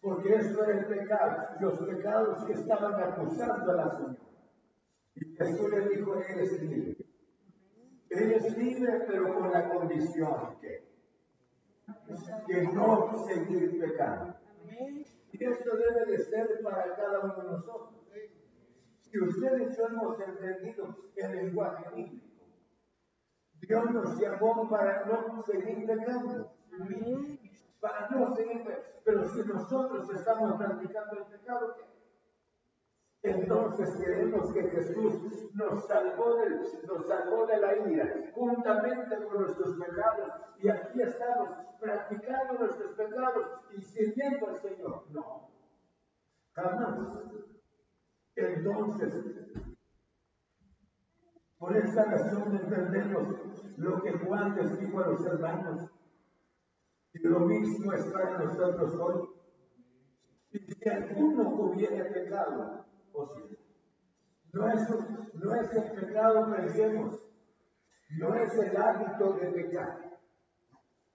porque 0.00 0.34
eso 0.34 0.64
era 0.64 0.78
el 0.78 0.86
pecado, 0.86 1.48
los 1.60 1.78
pecados 1.80 2.44
que 2.44 2.52
estaban 2.54 2.94
acusando 2.94 3.70
a 3.72 3.74
la 3.74 3.90
Señora. 3.90 4.16
Y 5.14 5.36
Jesús 5.36 5.70
le 5.70 5.88
dijo, 5.88 6.14
eres 6.16 6.62
libre. 6.62 6.96
Eres 8.08 8.56
libre, 8.56 9.04
pero 9.06 9.34
con 9.34 9.52
la 9.52 9.68
condición 9.68 10.58
que, 10.60 10.88
que 12.46 12.62
no 12.72 13.26
seguir 13.26 13.78
pecando. 13.78 14.34
Y 15.32 15.44
esto 15.44 15.76
debe 15.76 16.06
de 16.06 16.18
ser 16.18 16.60
para 16.62 16.96
cada 16.96 17.20
uno 17.20 17.36
de 17.36 17.44
nosotros. 17.44 18.00
Si 19.00 19.20
ustedes 19.20 19.76
y 19.76 19.82
hemos 19.82 20.20
entendido 20.20 20.96
el 21.16 21.36
lenguaje 21.36 21.84
bíblico, 21.94 22.46
Dios 23.60 23.90
nos 23.90 24.20
llamó 24.20 24.68
para 24.68 25.04
no 25.04 25.42
seguir 25.42 25.86
pecando. 25.86 26.52
Para 27.80 28.08
no 28.10 28.34
seguir 28.34 28.64
Pero 29.04 29.28
si 29.28 29.40
nosotros 29.48 30.10
estamos 30.14 30.56
practicando 30.56 31.12
el 31.16 31.24
pecado, 31.24 31.74
¿qué? 31.76 31.90
Entonces 33.22 33.96
queremos 33.96 34.52
que 34.52 34.62
Jesús 34.70 35.54
nos 35.54 35.86
salvó, 35.86 36.36
de, 36.36 36.50
nos 36.86 37.06
salvó 37.06 37.46
de 37.46 37.58
la 37.58 37.76
ira, 37.88 38.32
juntamente 38.34 39.16
con 39.24 39.42
nuestros 39.42 39.76
pecados. 39.76 40.30
Y 40.58 40.68
aquí 40.68 41.02
estamos 41.02 41.50
practicando 41.78 42.54
nuestros 42.54 42.92
pecados 42.92 43.46
y 43.76 43.82
sirviendo 43.82 44.48
al 44.48 44.56
Señor. 44.56 45.04
No, 45.10 45.50
jamás. 46.52 46.98
Entonces, 48.36 49.14
por 51.58 51.76
esta 51.76 52.04
razón 52.04 52.56
entendemos 52.56 53.28
lo 53.76 54.02
que 54.02 54.12
Juan 54.12 54.56
les 54.56 54.80
dijo 54.80 54.98
a 54.98 55.08
los 55.08 55.26
hermanos. 55.26 55.90
Y 57.12 57.18
lo 57.26 57.40
mismo 57.40 57.92
es 57.92 58.04
para 58.04 58.38
nosotros 58.38 58.94
hoy. 58.94 59.28
Y 60.52 60.58
si 60.58 60.88
alguno 60.88 61.50
hubiera 61.50 62.08
pecado, 62.12 62.84
no 64.52 64.68
es, 64.68 64.88
no 65.34 65.54
es 65.54 65.72
el 65.72 65.92
pecado, 65.92 66.56
pensemos, 66.56 67.20
no 68.18 68.34
es 68.34 68.54
el 68.58 68.76
hábito 68.76 69.32
de 69.34 69.46
pecar. 69.46 70.18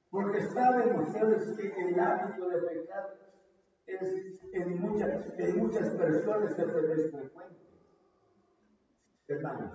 Porque 0.09 0.41
saben 0.41 0.99
ustedes 0.99 1.57
que 1.57 1.89
el 1.89 1.99
hábito 1.99 2.49
de 2.49 2.61
pecar 2.61 3.13
es 3.87 4.25
en 4.53 4.79
muchas, 4.79 5.25
en 5.37 5.57
muchas 5.57 5.89
personas 5.89 6.53
que 6.53 6.61
se 6.61 7.09
frecuente. 7.09 7.65
Hermanos, 9.27 9.71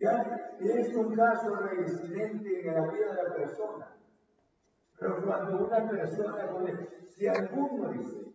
ya 0.00 0.56
es 0.60 0.94
un 0.94 1.14
caso 1.14 1.54
reincidente 1.54 2.68
en 2.68 2.74
la 2.74 2.90
vida 2.90 3.14
de 3.14 3.22
la 3.22 3.34
persona. 3.34 3.97
Pero 4.98 5.24
cuando 5.24 5.66
una 5.66 5.88
persona, 5.88 6.48
si 7.08 7.26
alguno 7.28 7.88
dice, 7.90 8.34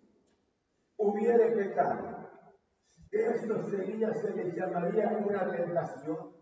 hubiera 0.98 1.54
pecado, 1.54 2.30
esto 3.12 3.64
sería, 3.70 4.14
se 4.14 4.32
le 4.32 4.52
llamaría 4.54 5.10
una 5.26 5.52
tentación. 5.52 6.34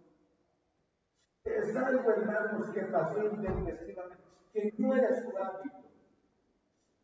Es 1.44 1.76
algo, 1.76 2.12
hermanos, 2.12 2.70
que 2.70 2.82
pasó 2.84 3.26
intempestivamente, 3.26 4.24
que 4.54 4.74
no 4.78 4.96
era 4.96 5.22
su 5.22 5.38
hábito, 5.38 5.92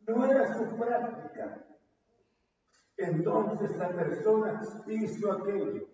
no 0.06 0.24
era 0.24 0.54
su 0.54 0.76
práctica. 0.76 1.64
Entonces 2.96 3.76
la 3.76 3.88
persona 3.90 4.62
hizo 4.86 5.32
aquello 5.32 5.88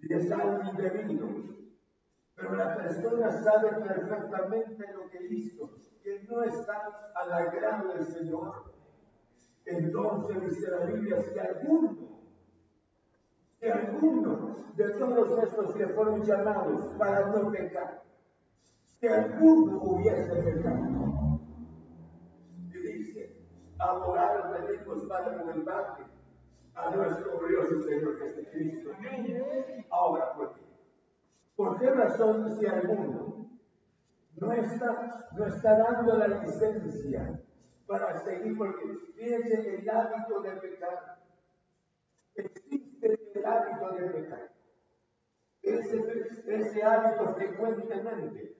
y 0.00 0.12
es 0.12 0.30
algo 0.30 0.70
indebido. 0.70 1.28
Pero 2.36 2.54
la 2.54 2.76
persona 2.76 3.30
sabe 3.30 3.70
perfectamente 3.82 4.92
lo 4.92 5.08
que 5.08 5.26
hizo, 5.26 5.70
que 6.02 6.22
no 6.28 6.42
está 6.42 7.10
al 7.14 7.32
agrado 7.32 7.94
del 7.94 8.04
Señor. 8.04 8.72
Entonces 9.64 10.40
dice 10.42 10.70
la 10.70 10.84
Biblia, 10.84 11.22
si 11.22 11.38
alguno 11.38 12.16
que 13.58 13.72
alguno 13.72 14.56
de 14.74 14.90
todos 14.90 15.42
estos 15.42 15.74
que 15.74 15.88
fueron 15.88 16.22
llamados 16.22 16.84
para 16.98 17.26
no 17.28 17.50
pecar, 17.50 18.02
que 19.00 19.08
alguno 19.08 19.80
hubiese 19.82 20.36
pecado. 20.42 21.40
Y 22.68 22.78
dice, 22.78 23.46
abogados 23.78 24.60
venimos 24.60 25.04
para 25.06 25.42
culparte 25.42 26.02
a 26.74 26.90
nuestro 26.90 27.38
glorioso 27.38 27.80
Señor 27.82 28.18
Jesucristo. 28.18 28.90
Ahora, 29.90 30.34
¿por 30.34 30.54
qué? 30.54 30.65
¿Por 31.56 31.78
qué 31.78 31.90
razón 31.90 32.56
si 32.58 32.66
alguno 32.66 33.50
no 34.36 34.52
está, 34.52 35.28
no 35.32 35.46
está 35.46 35.78
dando 35.78 36.16
la 36.18 36.28
licencia 36.28 37.40
para 37.86 38.18
seguir? 38.18 38.56
Porque 38.56 38.84
fíjense 39.16 39.76
el 39.76 39.88
hábito 39.88 40.42
de 40.42 40.50
pecar 40.52 41.16
el 42.36 43.44
hábito 43.44 43.90
de 43.96 44.10
pecar. 44.10 44.52
Ese, 45.62 46.28
ese 46.46 46.82
hábito 46.82 47.34
frecuentemente 47.34 48.56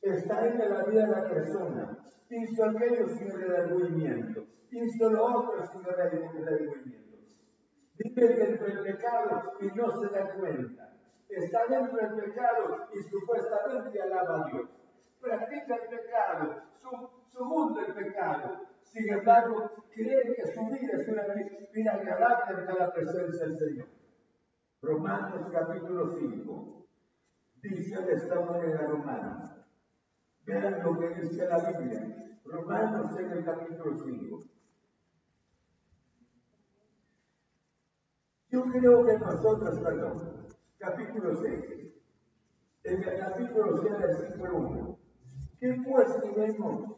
está 0.00 0.46
en 0.46 0.58
la 0.58 0.84
vida 0.84 1.06
de 1.06 1.12
la 1.12 1.28
persona. 1.28 1.98
Hizo 2.30 2.64
aquello 2.64 3.08
sin 3.08 3.30
redargüimiento. 3.30 4.46
Hizo 4.70 5.10
lo 5.10 5.24
otro 5.24 5.66
sin 5.66 5.84
redargüimiento. 5.84 7.16
Vive 7.98 8.28
dentro 8.28 8.66
del 8.66 8.80
pecado 8.80 9.52
y 9.60 9.66
no 9.66 10.00
se 10.00 10.08
da 10.08 10.34
cuenta. 10.34 10.85
Está 11.28 11.66
dentro 11.66 11.96
del 11.96 12.14
pecado 12.14 12.88
y 12.94 13.02
supuestamente 13.02 14.00
alaba 14.00 14.44
a 14.44 14.50
Dios. 14.50 14.68
Practica 15.20 15.74
el 15.74 15.88
pecado, 15.88 16.62
su, 16.80 17.44
mundo 17.44 17.80
el 17.80 17.94
pecado, 17.94 18.60
sin 18.82 19.12
embargo, 19.12 19.70
cree 19.92 20.34
que 20.34 20.46
su 20.46 20.66
vida 20.66 20.92
es 20.92 21.08
una 21.08 21.24
vida 21.72 21.92
agradable 21.92 22.60
ante 22.60 22.78
la 22.78 22.92
presencia 22.92 23.46
del 23.46 23.58
Señor. 23.58 23.88
Romanos 24.80 25.50
capítulo 25.52 26.06
5 26.08 26.76
dice 27.62 28.02
de 28.02 28.12
esta 28.14 28.40
manera 28.40 28.86
Romanos. 28.86 29.50
Vean 30.44 30.82
lo 30.84 30.98
que 30.98 31.08
dice 31.20 31.46
la 31.48 31.58
Biblia. 31.58 32.38
Romanos 32.44 33.18
en 33.18 33.32
el 33.32 33.44
capítulo 33.44 33.96
5. 33.96 34.44
Yo 38.48 38.62
creo 38.62 39.04
que 39.04 39.18
nosotros, 39.18 39.80
perdón, 39.80 40.45
capítulo 40.78 41.34
6, 41.34 41.64
en 42.84 43.02
el 43.02 43.18
capítulo 43.18 43.82
6, 43.82 43.98
versículo 43.98 44.56
1, 44.58 44.98
¿qué 45.60 45.82
pues 45.84 46.22
diremos? 46.22 46.96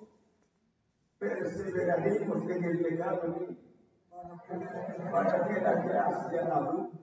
perseveraremos 1.19 2.49
en 2.49 2.65
el 2.65 2.83
pecado 2.83 3.37
para 5.11 5.49
que 5.49 5.61
la 5.61 5.75
gracia 5.83 6.55
abunde. 6.55 6.99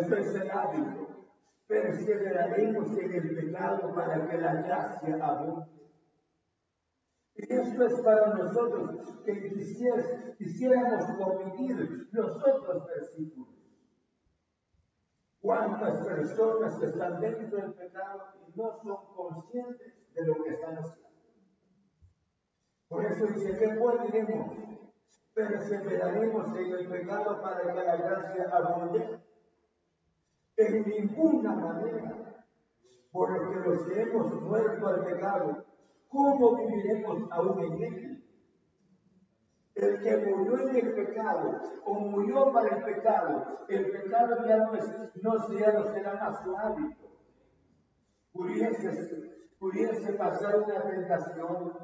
Eso 0.00 0.16
es 0.16 0.34
el 0.34 0.50
hábito. 0.50 1.06
Perseveraremos 1.66 2.98
en 2.98 3.12
el 3.12 3.36
pecado 3.36 3.94
para 3.94 4.28
que 4.28 4.38
la 4.38 4.54
gracia 4.54 5.24
abunde. 5.24 5.66
Y 7.34 7.52
esto 7.52 7.86
es 7.86 8.00
para 8.00 8.34
nosotros 8.34 9.22
que 9.24 9.54
quisiéramos 10.38 11.04
convivir 11.16 12.08
los 12.10 12.36
otros 12.36 12.86
versículos. 12.86 13.57
¿Cuántas 15.40 16.04
personas 16.04 16.82
están 16.82 17.20
dentro 17.20 17.58
del 17.58 17.72
pecado 17.74 18.22
y 18.46 18.58
no 18.58 18.78
son 18.82 19.14
conscientes 19.14 19.94
de 20.14 20.26
lo 20.26 20.42
que 20.42 20.50
están 20.50 20.78
haciendo? 20.78 21.08
Por 22.88 23.04
eso 23.04 23.26
dice, 23.26 23.58
¿qué 23.58 24.12
diremos? 24.12 24.56
Perseveraremos 25.34 26.56
en 26.56 26.72
el 26.72 26.88
pecado 26.88 27.40
para 27.40 27.60
que 27.60 27.84
la 27.84 27.96
gracia 27.96 28.50
abunde. 28.50 29.20
En 30.56 30.88
ninguna 30.88 31.54
manera. 31.54 32.44
Por 33.12 33.30
lo 33.30 33.50
que 33.50 33.68
los 33.68 33.90
hemos 33.96 34.42
muerto 34.42 34.86
al 34.86 35.04
pecado, 35.04 35.64
¿cómo 36.08 36.56
viviremos 36.56 37.30
aún 37.30 37.60
en 37.60 37.82
él? 37.82 38.07
El 39.78 40.00
que 40.00 40.16
murió 40.16 40.68
en 40.68 40.76
el 40.76 40.92
pecado 40.92 41.60
o 41.84 41.94
murió 41.94 42.52
para 42.52 42.76
el 42.76 42.82
pecado, 42.82 43.64
el 43.68 43.92
pecado 43.92 44.44
ya 44.44 44.56
no, 44.56 44.74
es, 44.74 45.16
no, 45.22 45.38
será 45.46 46.14
más 46.14 46.42
su 46.42 46.56
hábito. 46.56 47.08
Pudiese, 48.32 49.46
pudiese 49.56 50.14
pasar 50.14 50.62
una 50.62 50.82
tentación, 50.82 51.78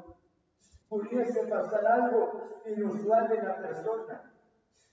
pudiese 0.89 1.47
pasar 1.47 1.87
algo 1.87 2.61
inusual 2.65 3.31
en 3.31 3.45
la 3.45 3.57
persona, 3.59 4.33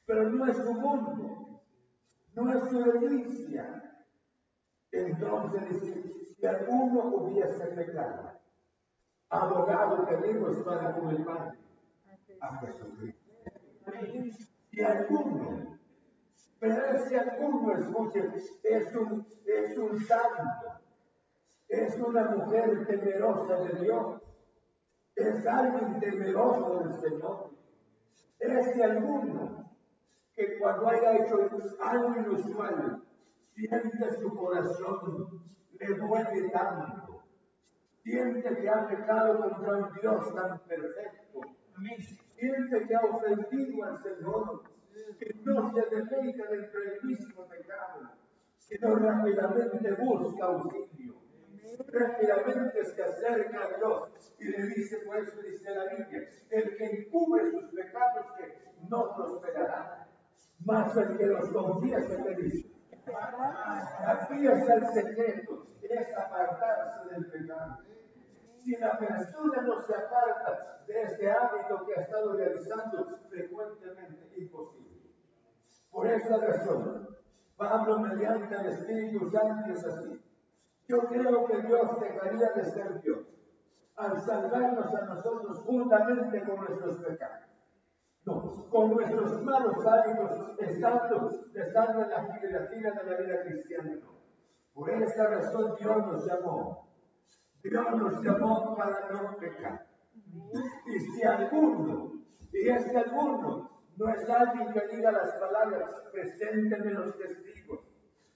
pero 0.06 0.30
no 0.30 0.46
es 0.46 0.56
su 0.58 0.72
mundo. 0.72 1.60
no 2.34 2.52
es 2.52 2.70
su 2.70 2.84
herencia. 2.84 3.98
Entonces 4.92 6.12
si 6.38 6.46
alguno 6.46 7.16
hubiese 7.16 7.66
pecado, 7.66 8.30
abogado 9.28 10.04
tenemos 10.06 10.56
para 10.58 10.94
con 10.94 11.10
el 11.10 11.24
Padre, 11.24 11.58
a 12.42 12.58
Jesucristo. 12.58 13.32
Si 14.70 14.82
alguno, 14.82 15.78
pero 16.58 16.84
ese 16.92 17.18
alguno, 17.18 17.72
escuche, 17.72 18.30
es 18.62 18.94
un, 18.94 19.26
es 19.44 19.78
un 19.78 20.00
santo, 20.00 20.80
es 21.68 21.96
una 21.98 22.30
mujer 22.30 22.86
temerosa 22.86 23.56
de 23.58 23.84
Dios, 23.84 24.22
es 25.14 25.46
alguien 25.46 26.00
temeroso 26.00 26.78
del 26.80 27.00
Señor. 27.00 27.50
Ese 28.38 28.82
alguno 28.82 29.70
que 30.34 30.58
cuando 30.58 30.88
haya 30.88 31.18
hecho 31.18 31.48
algo 31.80 32.16
inusual, 32.16 33.02
siente 33.54 34.12
su 34.20 34.34
corazón, 34.34 35.44
le 35.78 35.94
duele 35.94 36.48
tanto, 36.50 37.22
siente 38.02 38.56
que 38.56 38.68
ha 38.68 38.86
pecado 38.88 39.40
contra 39.40 39.76
un 39.76 39.92
Dios 40.00 40.34
tan 40.34 40.58
perfecto, 40.60 41.40
siente 42.42 42.86
que 42.88 42.94
ha 42.96 43.00
ofendido 43.02 43.84
al 43.84 44.02
Señor, 44.02 44.62
que 45.16 45.34
no 45.44 45.72
se 45.72 45.80
deleita 45.82 46.50
del 46.50 47.02
mismo 47.04 47.46
pecado, 47.46 48.10
sino 48.58 48.96
rápidamente 48.96 49.92
busca 49.92 50.44
auxilio, 50.46 51.14
rápidamente 51.86 52.84
se 52.84 53.02
acerca 53.02 53.62
a 53.62 53.78
Dios 53.78 54.34
y 54.40 54.44
le 54.46 54.66
dice, 54.66 54.98
pues 55.06 55.40
dice 55.40 55.70
la 55.70 55.84
Biblia, 55.84 56.28
el 56.50 56.76
que 56.76 56.84
encubre 56.84 57.50
sus 57.52 57.70
pecados 57.70 58.26
que 58.36 58.58
no 58.88 59.14
prosperará, 59.14 60.08
más 60.64 60.96
el 60.96 61.16
que 61.16 61.26
los 61.26 61.48
confiesa 61.48 62.24
te 62.24 62.34
dice. 62.34 62.72
Aquí 64.04 64.46
está 64.46 64.74
el 64.74 64.86
secreto, 64.86 65.66
es 65.80 66.16
apartarse 66.16 67.14
del 67.14 67.26
pecado. 67.26 67.78
Si 68.62 68.76
la 68.76 68.96
persona 68.96 69.62
no 69.62 69.80
se 69.80 69.92
aparta 69.92 70.84
de 70.86 71.02
este 71.02 71.30
hábito 71.30 71.84
que 71.84 71.98
ha 71.98 72.02
estado 72.02 72.36
realizando 72.36 73.18
frecuentemente, 73.28 74.32
imposible. 74.36 75.10
Por 75.90 76.06
esta 76.06 76.36
razón, 76.38 77.08
Pablo 77.56 77.98
mediante 77.98 78.54
el 78.54 78.66
Espíritu 78.66 79.30
Santo 79.30 79.72
es 79.72 79.84
así. 79.84 80.22
Yo 80.86 81.00
creo 81.08 81.46
que 81.46 81.62
Dios 81.62 82.00
dejaría 82.00 82.50
de 82.52 82.64
ser 82.64 83.00
Dios 83.00 83.26
al 83.96 84.20
salvarnos 84.20 84.94
a 84.94 85.04
nosotros 85.06 85.58
juntamente 85.60 86.42
con 86.44 86.56
nuestros 86.56 86.98
pecados. 86.98 87.48
No, 88.24 88.68
con 88.70 88.90
nuestros 88.90 89.42
malos 89.42 89.84
hábitos 89.84 90.58
estando, 90.58 91.30
estando 91.52 92.02
en 92.02 92.10
la 92.10 92.66
fila 92.68 92.90
de 92.90 93.10
la 93.10 93.16
vida 93.20 93.42
cristiana. 93.42 93.98
Por 94.72 94.90
esta 94.90 95.26
razón 95.26 95.74
Dios 95.78 95.96
nos 96.06 96.26
llamó. 96.26 96.81
Dios 97.62 97.86
nos 97.96 98.22
llamó 98.22 98.74
para 98.76 99.08
no 99.10 99.36
pecar. 99.36 99.86
Y 100.86 100.98
si 100.98 101.22
alguno, 101.22 102.12
y 102.52 102.68
este 102.68 102.98
alguno, 102.98 103.70
no 103.96 104.08
es 104.08 104.28
alguien 104.28 104.72
que 104.72 104.96
diga 104.96 105.12
las 105.12 105.34
palabras, 105.34 105.90
preséntenme 106.10 106.92
los 106.92 107.16
testigos, 107.16 107.80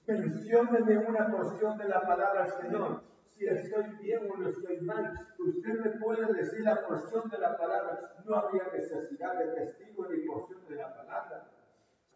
menciónenme 0.05 0.97
una 0.97 1.31
porción 1.31 1.77
de 1.77 1.89
la 1.89 2.01
palabra 2.01 2.47
Señor 2.47 3.03
si 3.37 3.45
estoy 3.45 3.85
bien 4.01 4.31
o 4.31 4.37
no 4.37 4.49
estoy 4.49 4.81
mal. 4.81 5.13
Usted 5.37 5.79
me 5.79 5.91
puede 5.99 6.33
decir 6.33 6.61
la 6.61 6.87
porción 6.87 7.29
de 7.29 7.37
la 7.37 7.55
palabra. 7.55 8.15
No 8.25 8.35
había 8.35 8.63
necesidad 8.73 9.37
de 9.37 9.47
testigo 9.53 10.07
ni 10.07 10.25
porción 10.25 10.65
de 10.67 10.75
la 10.75 10.95
palabra. 10.95 11.51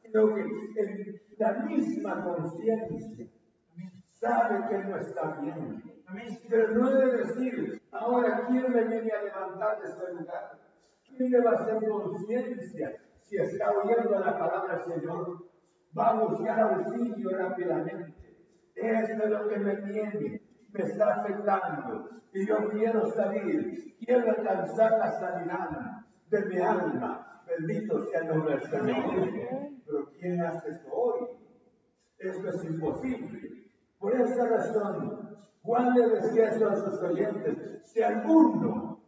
Sino 0.02 0.34
que 0.34 0.42
en 0.42 1.22
la 1.38 1.52
misma 1.64 2.24
conciencia 2.24 3.28
sabe 4.22 4.68
que 4.70 4.78
no 4.86 4.98
está 4.98 5.38
bien. 5.42 5.84
Pero 6.50 6.72
no 6.72 6.90
debe 6.90 7.18
decir, 7.18 7.82
ahora, 7.92 8.46
¿quién 8.48 8.72
me 8.72 8.84
viene 8.84 9.12
a 9.12 9.24
levantar 9.24 9.82
de 9.82 9.90
este 9.90 10.14
lugar? 10.14 10.60
¿Quién 11.06 11.32
le 11.32 11.42
va 11.42 11.52
a 11.52 11.56
hacer 11.56 11.90
conciencia 11.90 12.98
si 13.22 13.38
está 13.38 13.72
oyendo 13.72 14.20
la 14.20 14.38
palabra 14.38 14.78
del 14.86 15.02
Señor? 15.02 15.46
Va 15.98 16.10
a 16.10 16.14
buscar 16.24 16.60
auxilio 16.60 17.38
rápidamente. 17.38 18.38
Esto 18.76 19.24
es 19.24 19.30
lo 19.30 19.48
que 19.50 19.58
me 19.58 19.76
tiene 19.78 20.42
me 20.74 20.84
está 20.84 21.16
afectando 21.16 22.10
y 22.34 22.48
yo 22.48 22.70
quiero 22.70 23.12
salir, 23.12 23.98
quiero 24.00 24.32
alcanzar 24.32 24.92
la 24.98 25.12
sanidad 25.20 25.70
de 26.30 26.46
mi 26.46 26.58
alma. 26.60 27.44
Bendito 27.46 28.06
sea 28.06 28.22
el 28.22 28.28
nombre 28.28 28.58
del 28.58 28.70
Señor. 28.70 29.80
Pero 29.86 30.10
¿quién 30.18 30.42
hace 30.42 30.70
esto 30.70 30.90
hoy? 30.94 31.28
Esto 32.18 32.50
es 32.50 32.64
imposible. 32.64 33.51
Por 34.02 34.20
esa 34.20 34.48
razón, 34.48 35.30
Juan 35.62 35.94
le 35.94 36.10
decía 36.10 36.50
eso 36.50 36.70
a 36.70 36.76
sus 36.76 37.00
oyentes, 37.04 37.84
si 37.86 38.02
alguno, 38.02 39.00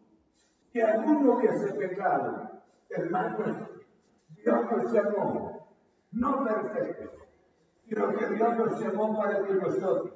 si 0.72 0.82
alguno 0.82 1.34
hubiese 1.34 1.74
pecado, 1.74 2.62
hermano, 2.89 3.70
Dios 4.36 4.72
nos 4.72 4.94
llamó, 4.94 5.68
no 6.12 6.44
perfecto, 6.46 7.10
sino 7.88 8.16
que 8.16 8.28
Dios 8.36 8.56
nos 8.56 8.80
llamó 8.80 9.18
para 9.18 9.44
que 9.44 9.54
nosotros 9.56 10.14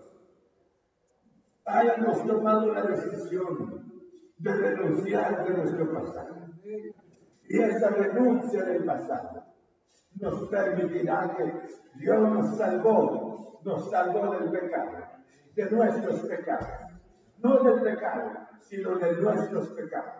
hayamos 1.65 2.25
tomado 2.27 2.71
la 2.71 2.83
decisión 2.83 3.91
de 4.37 4.53
renunciar 4.53 5.43
de 5.43 5.57
nuestro 5.57 5.91
pasado. 5.91 6.35
Y 7.49 7.59
esa 7.61 7.89
renuncia 7.89 8.63
del 8.63 8.85
pasado 8.85 9.43
nos 10.19 10.49
permitirá 10.49 11.35
que 11.35 11.61
Dios 11.95 12.21
nos 12.21 12.57
salvó, 12.57 13.56
nos 13.63 13.89
salvó 13.89 14.31
del 14.31 14.51
pecado, 14.51 14.91
de 15.55 15.71
nuestros 15.71 16.19
pecados. 16.21 16.67
No 17.39 17.63
del 17.63 17.81
pecado, 17.81 18.31
sino 18.61 18.97
de 18.97 19.13
nuestros 19.13 19.69
pecados. 19.69 20.13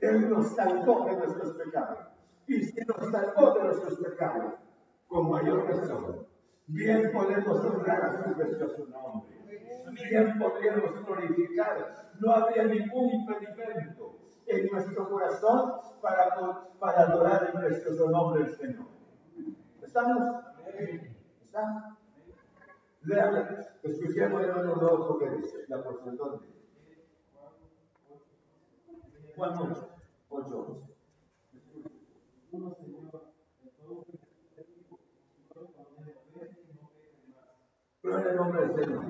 Él 0.00 0.30
nos 0.30 0.54
salvó 0.54 1.06
de 1.06 1.16
nuestros 1.16 1.56
pecados. 1.56 1.98
Y 2.46 2.62
si 2.62 2.80
nos 2.86 3.10
salvó 3.10 3.54
de 3.54 3.64
nuestros 3.64 3.98
pecados, 4.00 4.54
con 5.06 5.30
mayor 5.30 5.66
razón, 5.66 6.26
bien 6.66 7.10
podemos 7.12 7.64
honrar 7.64 8.02
a 8.04 8.24
su 8.24 8.34
precioso 8.34 8.86
nombre 8.86 9.38
bien 9.92 10.38
podríamos 10.38 11.04
glorificar. 11.04 12.10
No 12.20 12.32
habría 12.32 12.64
ningún 12.64 13.10
impedimento 13.10 14.18
en 14.46 14.66
nuestro 14.66 15.08
corazón 15.08 15.72
para, 16.00 16.28
para 16.78 17.02
adorar 17.02 17.50
en 17.52 17.60
nuestro 17.60 18.10
nombre 18.10 18.44
del 18.44 18.56
Señor. 18.56 18.86
¿Estamos? 19.82 20.44
¿Estamos? 21.44 21.97
Lean, 23.02 23.66
escuchemos 23.82 24.42
hermano 24.42 24.74
Rojo 24.74 25.18
que 25.18 25.30
dice, 25.30 25.64
la 25.68 25.82
porción 25.82 26.16
donde. 26.16 26.46
Juan 29.36 29.54
8, 29.56 29.88
8. 30.30 30.88
Pero 38.02 38.18
en 38.18 38.26
el 38.26 38.36
nombre 38.36 38.66
del 38.66 38.84
Señor. 38.84 39.04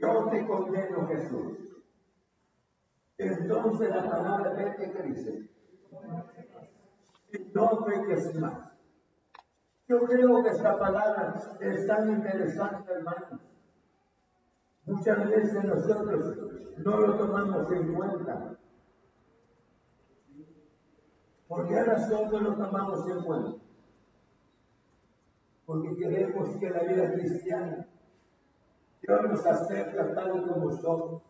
Yo 0.00 0.28
te 0.30 0.46
condeno, 0.46 1.06
Jesús. 1.08 1.58
Entonces 3.18 3.90
la 3.90 4.10
palabra 4.10 4.54
de 4.54 4.92
que 4.92 5.02
dice, 5.02 5.50
no 7.52 7.84
peques 7.84 8.34
más. 8.36 8.77
Yo 9.88 10.04
creo 10.04 10.42
que 10.42 10.50
esta 10.50 10.78
palabra 10.78 11.34
es 11.60 11.86
tan 11.86 12.10
interesante, 12.10 12.92
hermanos. 12.92 13.40
Muchas 14.84 15.30
veces 15.30 15.64
nosotros 15.64 16.36
no 16.76 16.96
lo 16.98 17.16
tomamos 17.16 17.72
en 17.72 17.94
cuenta. 17.94 18.58
¿Por 21.46 21.68
qué 21.68 21.82
razón 21.82 22.30
no 22.30 22.40
lo 22.40 22.54
tomamos 22.54 23.08
en 23.08 23.22
cuenta? 23.22 23.52
Porque 25.64 25.96
queremos 25.96 26.56
que 26.56 26.70
la 26.70 26.82
vida 26.82 27.12
cristiana 27.14 27.86
Dios 29.00 29.22
nos 29.22 29.46
acepta 29.46 30.14
tal 30.14 30.46
como 30.46 30.70
somos. 30.70 31.22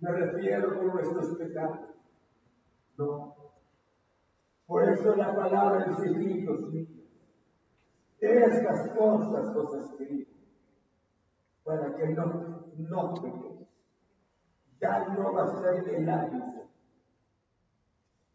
Me 0.00 0.10
refiero 0.10 0.76
con 0.76 0.88
nuestros 0.88 1.38
pecados. 1.38 1.78
No. 2.98 3.36
Por 4.66 4.88
eso 4.88 5.14
la 5.14 5.36
palabra 5.36 5.84
dice, 5.84 6.10
hijos 6.10 6.60
míos, 6.72 6.91
estas 8.22 8.90
cosas 8.90 9.56
os 9.56 9.74
escribo, 9.74 10.30
para 11.64 11.94
que 11.96 12.08
no, 12.08 12.72
no 12.76 13.14
pequéis. 13.14 13.68
Ya 14.80 15.08
no 15.08 15.32
va 15.32 15.44
a 15.44 15.60
ser 15.60 15.88
el 15.88 16.08
hábito, 16.08 16.68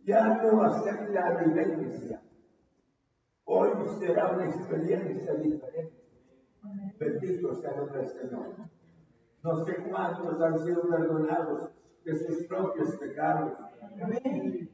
ya 0.06 0.42
no 0.42 0.58
va 0.58 0.68
a 0.68 0.82
ser 0.82 1.10
la 1.10 1.44
vivencia. 1.44 2.22
Hoy 3.46 3.70
será 4.00 4.32
una 4.32 4.46
experiencia 4.46 5.34
diferente. 5.36 5.94
Bendito 7.00 7.56
sea 7.56 7.72
el 7.72 8.08
Señor. 8.08 8.56
No 9.44 9.66
sé 9.66 9.76
cuántos 9.90 10.42
han 10.42 10.60
sido 10.60 10.82
perdonados 10.90 11.70
de 12.04 12.16
sus 12.16 12.46
propios 12.48 12.96
pecados, 12.98 13.54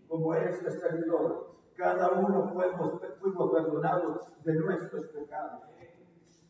como 0.07 0.33
este 0.35 0.71
servidor. 0.71 1.53
Cada 1.75 2.11
uno 2.11 2.53
fuimos, 2.53 3.01
fuimos 3.19 3.51
perdonados 3.51 4.43
de 4.43 4.53
nuestros 4.55 5.07
pecados. 5.07 5.61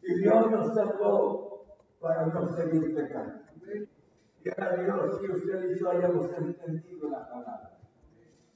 Y 0.01 0.19
Dios 0.19 0.51
nos 0.51 0.73
salvó 0.73 1.65
para 1.99 2.25
no 2.25 2.47
seguir 2.55 2.93
pecando. 2.93 3.39
Y 4.43 4.49
a 4.49 4.75
Dios, 4.75 5.19
si 5.19 5.31
usted 5.31 5.71
y 5.71 5.79
yo 5.79 5.89
hayamos 5.89 6.29
entendido 6.37 7.09
la 7.09 7.29
palabra. 7.29 7.77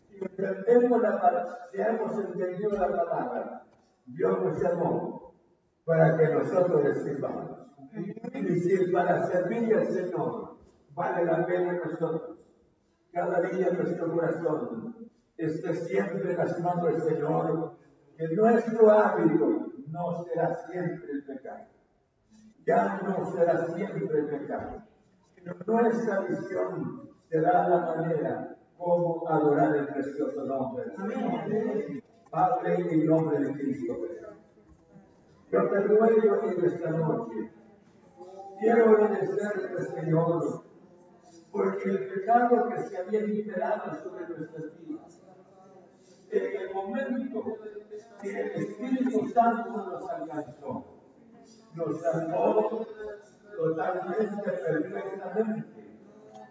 Si 0.09 0.17
entendemos 0.17 1.01
la 1.01 1.21
palabra, 1.21 1.69
si 1.71 1.79
hemos 1.79 2.19
entendido 2.19 2.71
la 2.71 2.87
palabra, 2.87 3.63
Dios 4.05 4.43
nos 4.43 4.61
llamó 4.61 5.33
para 5.85 6.17
que 6.17 6.27
nosotros 6.27 6.83
le 6.83 6.95
sirvamos. 6.95 7.51
Y 8.33 8.59
si 8.59 8.91
para 8.91 9.23
servir 9.27 9.73
al 9.75 9.87
Señor 9.87 10.57
vale 10.93 11.25
la 11.25 11.45
pena 11.45 11.79
nosotros, 11.85 12.37
cada 13.13 13.41
día 13.41 13.71
nuestro 13.71 14.13
corazón 14.13 15.09
esté 15.37 15.73
siempre 15.75 16.31
en 16.31 16.37
las 16.37 16.59
manos 16.59 16.85
del 16.85 17.01
Señor, 17.01 17.77
que 18.17 18.27
nuestro 18.29 18.91
hábito 18.91 19.67
no 19.87 20.23
será 20.23 20.55
siempre 20.55 21.11
el 21.11 21.23
pecado. 21.23 21.65
Ya 22.65 22.99
no 23.03 23.25
será 23.31 23.65
siempre 23.67 24.19
el 24.19 24.25
pecado. 24.27 24.83
Sino 25.35 25.55
nuestra 25.65 26.19
visión 26.21 27.09
será 27.29 27.69
la 27.69 27.95
manera 27.95 28.57
como 28.77 29.27
adorar 29.27 29.75
el 29.75 29.87
precioso 29.87 30.43
nombre. 30.43 30.85
Amén. 30.97 32.03
Padre, 32.29 32.75
en 32.91 33.05
nombre 33.05 33.39
de 33.39 33.53
Cristo. 33.53 33.95
Yo 35.49 35.69
te 35.69 35.79
ruego 35.79 36.41
en 36.43 36.65
esta 36.65 36.89
noche. 36.91 37.51
Quiero 38.59 38.91
obedecerte, 38.91 39.83
Señor, 39.83 40.63
porque 41.51 41.89
el 41.89 42.07
pecado 42.09 42.67
que 42.69 42.79
se 42.81 42.97
había 42.97 43.21
liberado 43.21 43.93
sobre 44.03 44.27
nuestras 44.27 44.77
vidas, 44.79 45.16
en 46.31 46.61
el 46.61 46.73
momento 46.73 47.57
que 48.21 48.29
el 48.29 48.51
Espíritu 48.51 49.29
Santo 49.29 49.69
nos 49.69 50.09
alcanzó, 50.09 50.85
nos 51.73 52.01
salvó 52.01 52.85
totalmente, 53.55 54.51
perfectamente, 54.51 55.97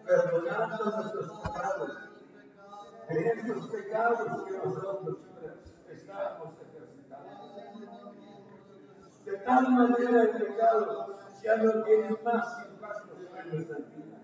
perdonando 0.04 0.84
nuestros 0.84 1.40
pecados, 1.40 1.92
de 3.08 3.28
esos 3.28 3.68
pecados 3.68 4.44
que 4.44 4.56
nosotros 4.56 5.18
estábamos 5.90 6.54
ejercitando. 6.60 7.36
De 9.24 9.36
tal 9.38 9.72
manera 9.72 10.22
el 10.22 10.30
pecado 10.30 11.18
ya 11.42 11.56
no 11.56 11.82
tiene 11.82 12.10
más 12.24 12.66
impacto 12.68 13.14
sobre 13.14 13.44
nuestras 13.46 13.96
vidas. 13.96 14.20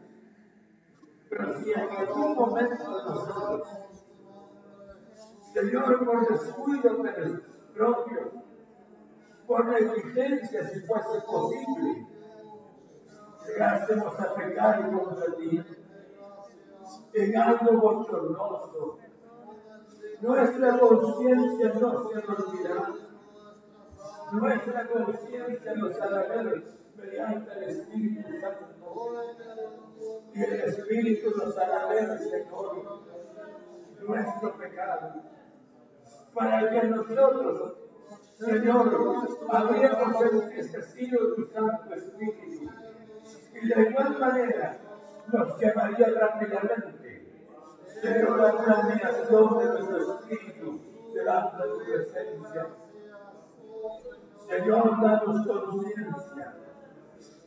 Pero 1.29 1.59
si 1.59 1.73
en 1.73 1.91
algún 1.91 2.35
momento 2.35 3.05
nosotros, 3.05 3.69
Señor, 5.53 6.05
por 6.05 6.29
descuido 6.29 6.97
propio, 7.75 8.33
por 9.47 9.67
negligencia, 9.67 10.69
si 10.69 10.81
fuese 10.81 11.21
posible, 11.27 12.07
llegásemos 13.47 14.21
a 14.21 14.35
pecar 14.35 14.91
contra 14.91 15.37
ti, 15.37 15.63
algo 17.37 17.81
bochornoso. 17.81 18.99
Nuestra 20.21 20.79
conciencia 20.79 21.75
no 21.75 22.09
se 22.09 22.19
olvidará. 22.19 22.95
Nuestra 24.33 24.89
conciencia 24.89 25.75
nos 25.75 26.01
hará 26.01 26.23
ver 26.29 26.65
mediante 26.97 27.53
el 27.53 27.63
Espíritu 27.65 28.41
Santo. 28.41 29.13
Y 30.33 30.43
el 30.43 30.61
Espíritu 30.61 31.31
nos 31.37 31.59
hará 31.59 31.87
ver, 31.89 32.19
Señor, 32.19 33.03
nuestro 34.01 34.57
pecado. 34.57 35.32
Para 36.35 36.71
que 36.71 36.89
nosotros, 36.89 37.75
Señor, 38.39 39.39
habríamos 39.51 40.21
necesitado 40.49 41.35
tu 41.35 41.47
Santo 41.47 41.95
Espíritu. 41.95 42.71
Y 43.55 43.69
de 43.69 43.83
igual 43.83 44.19
manera 44.19 44.79
nos 45.33 45.59
llevaría 45.59 46.07
rápidamente, 46.19 47.27
Señor, 48.01 48.41
a 48.41 48.55
una 48.55 48.73
admiración 48.79 49.59
de 49.59 49.65
nuestro 49.67 50.19
Espíritu 50.19 50.81
delante 51.15 51.63
de 51.63 51.69
tu 51.69 51.79
presencia. 51.85 52.67
Señor, 54.49 55.01
danos 55.03 55.47
conciencia 55.47 56.55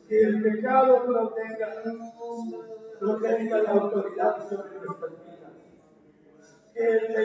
que 0.08 0.22
el 0.22 0.44
pecado 0.44 1.04
no 1.08 1.30
tenga, 1.30 1.84
no 3.02 3.16
tenga 3.18 3.58
la 3.64 3.72
autoridad 3.72 4.50
sobre 4.50 4.80
nuestras 4.80 5.12
vidas. 5.12 5.52
Que 6.74 6.98
el 6.98 7.08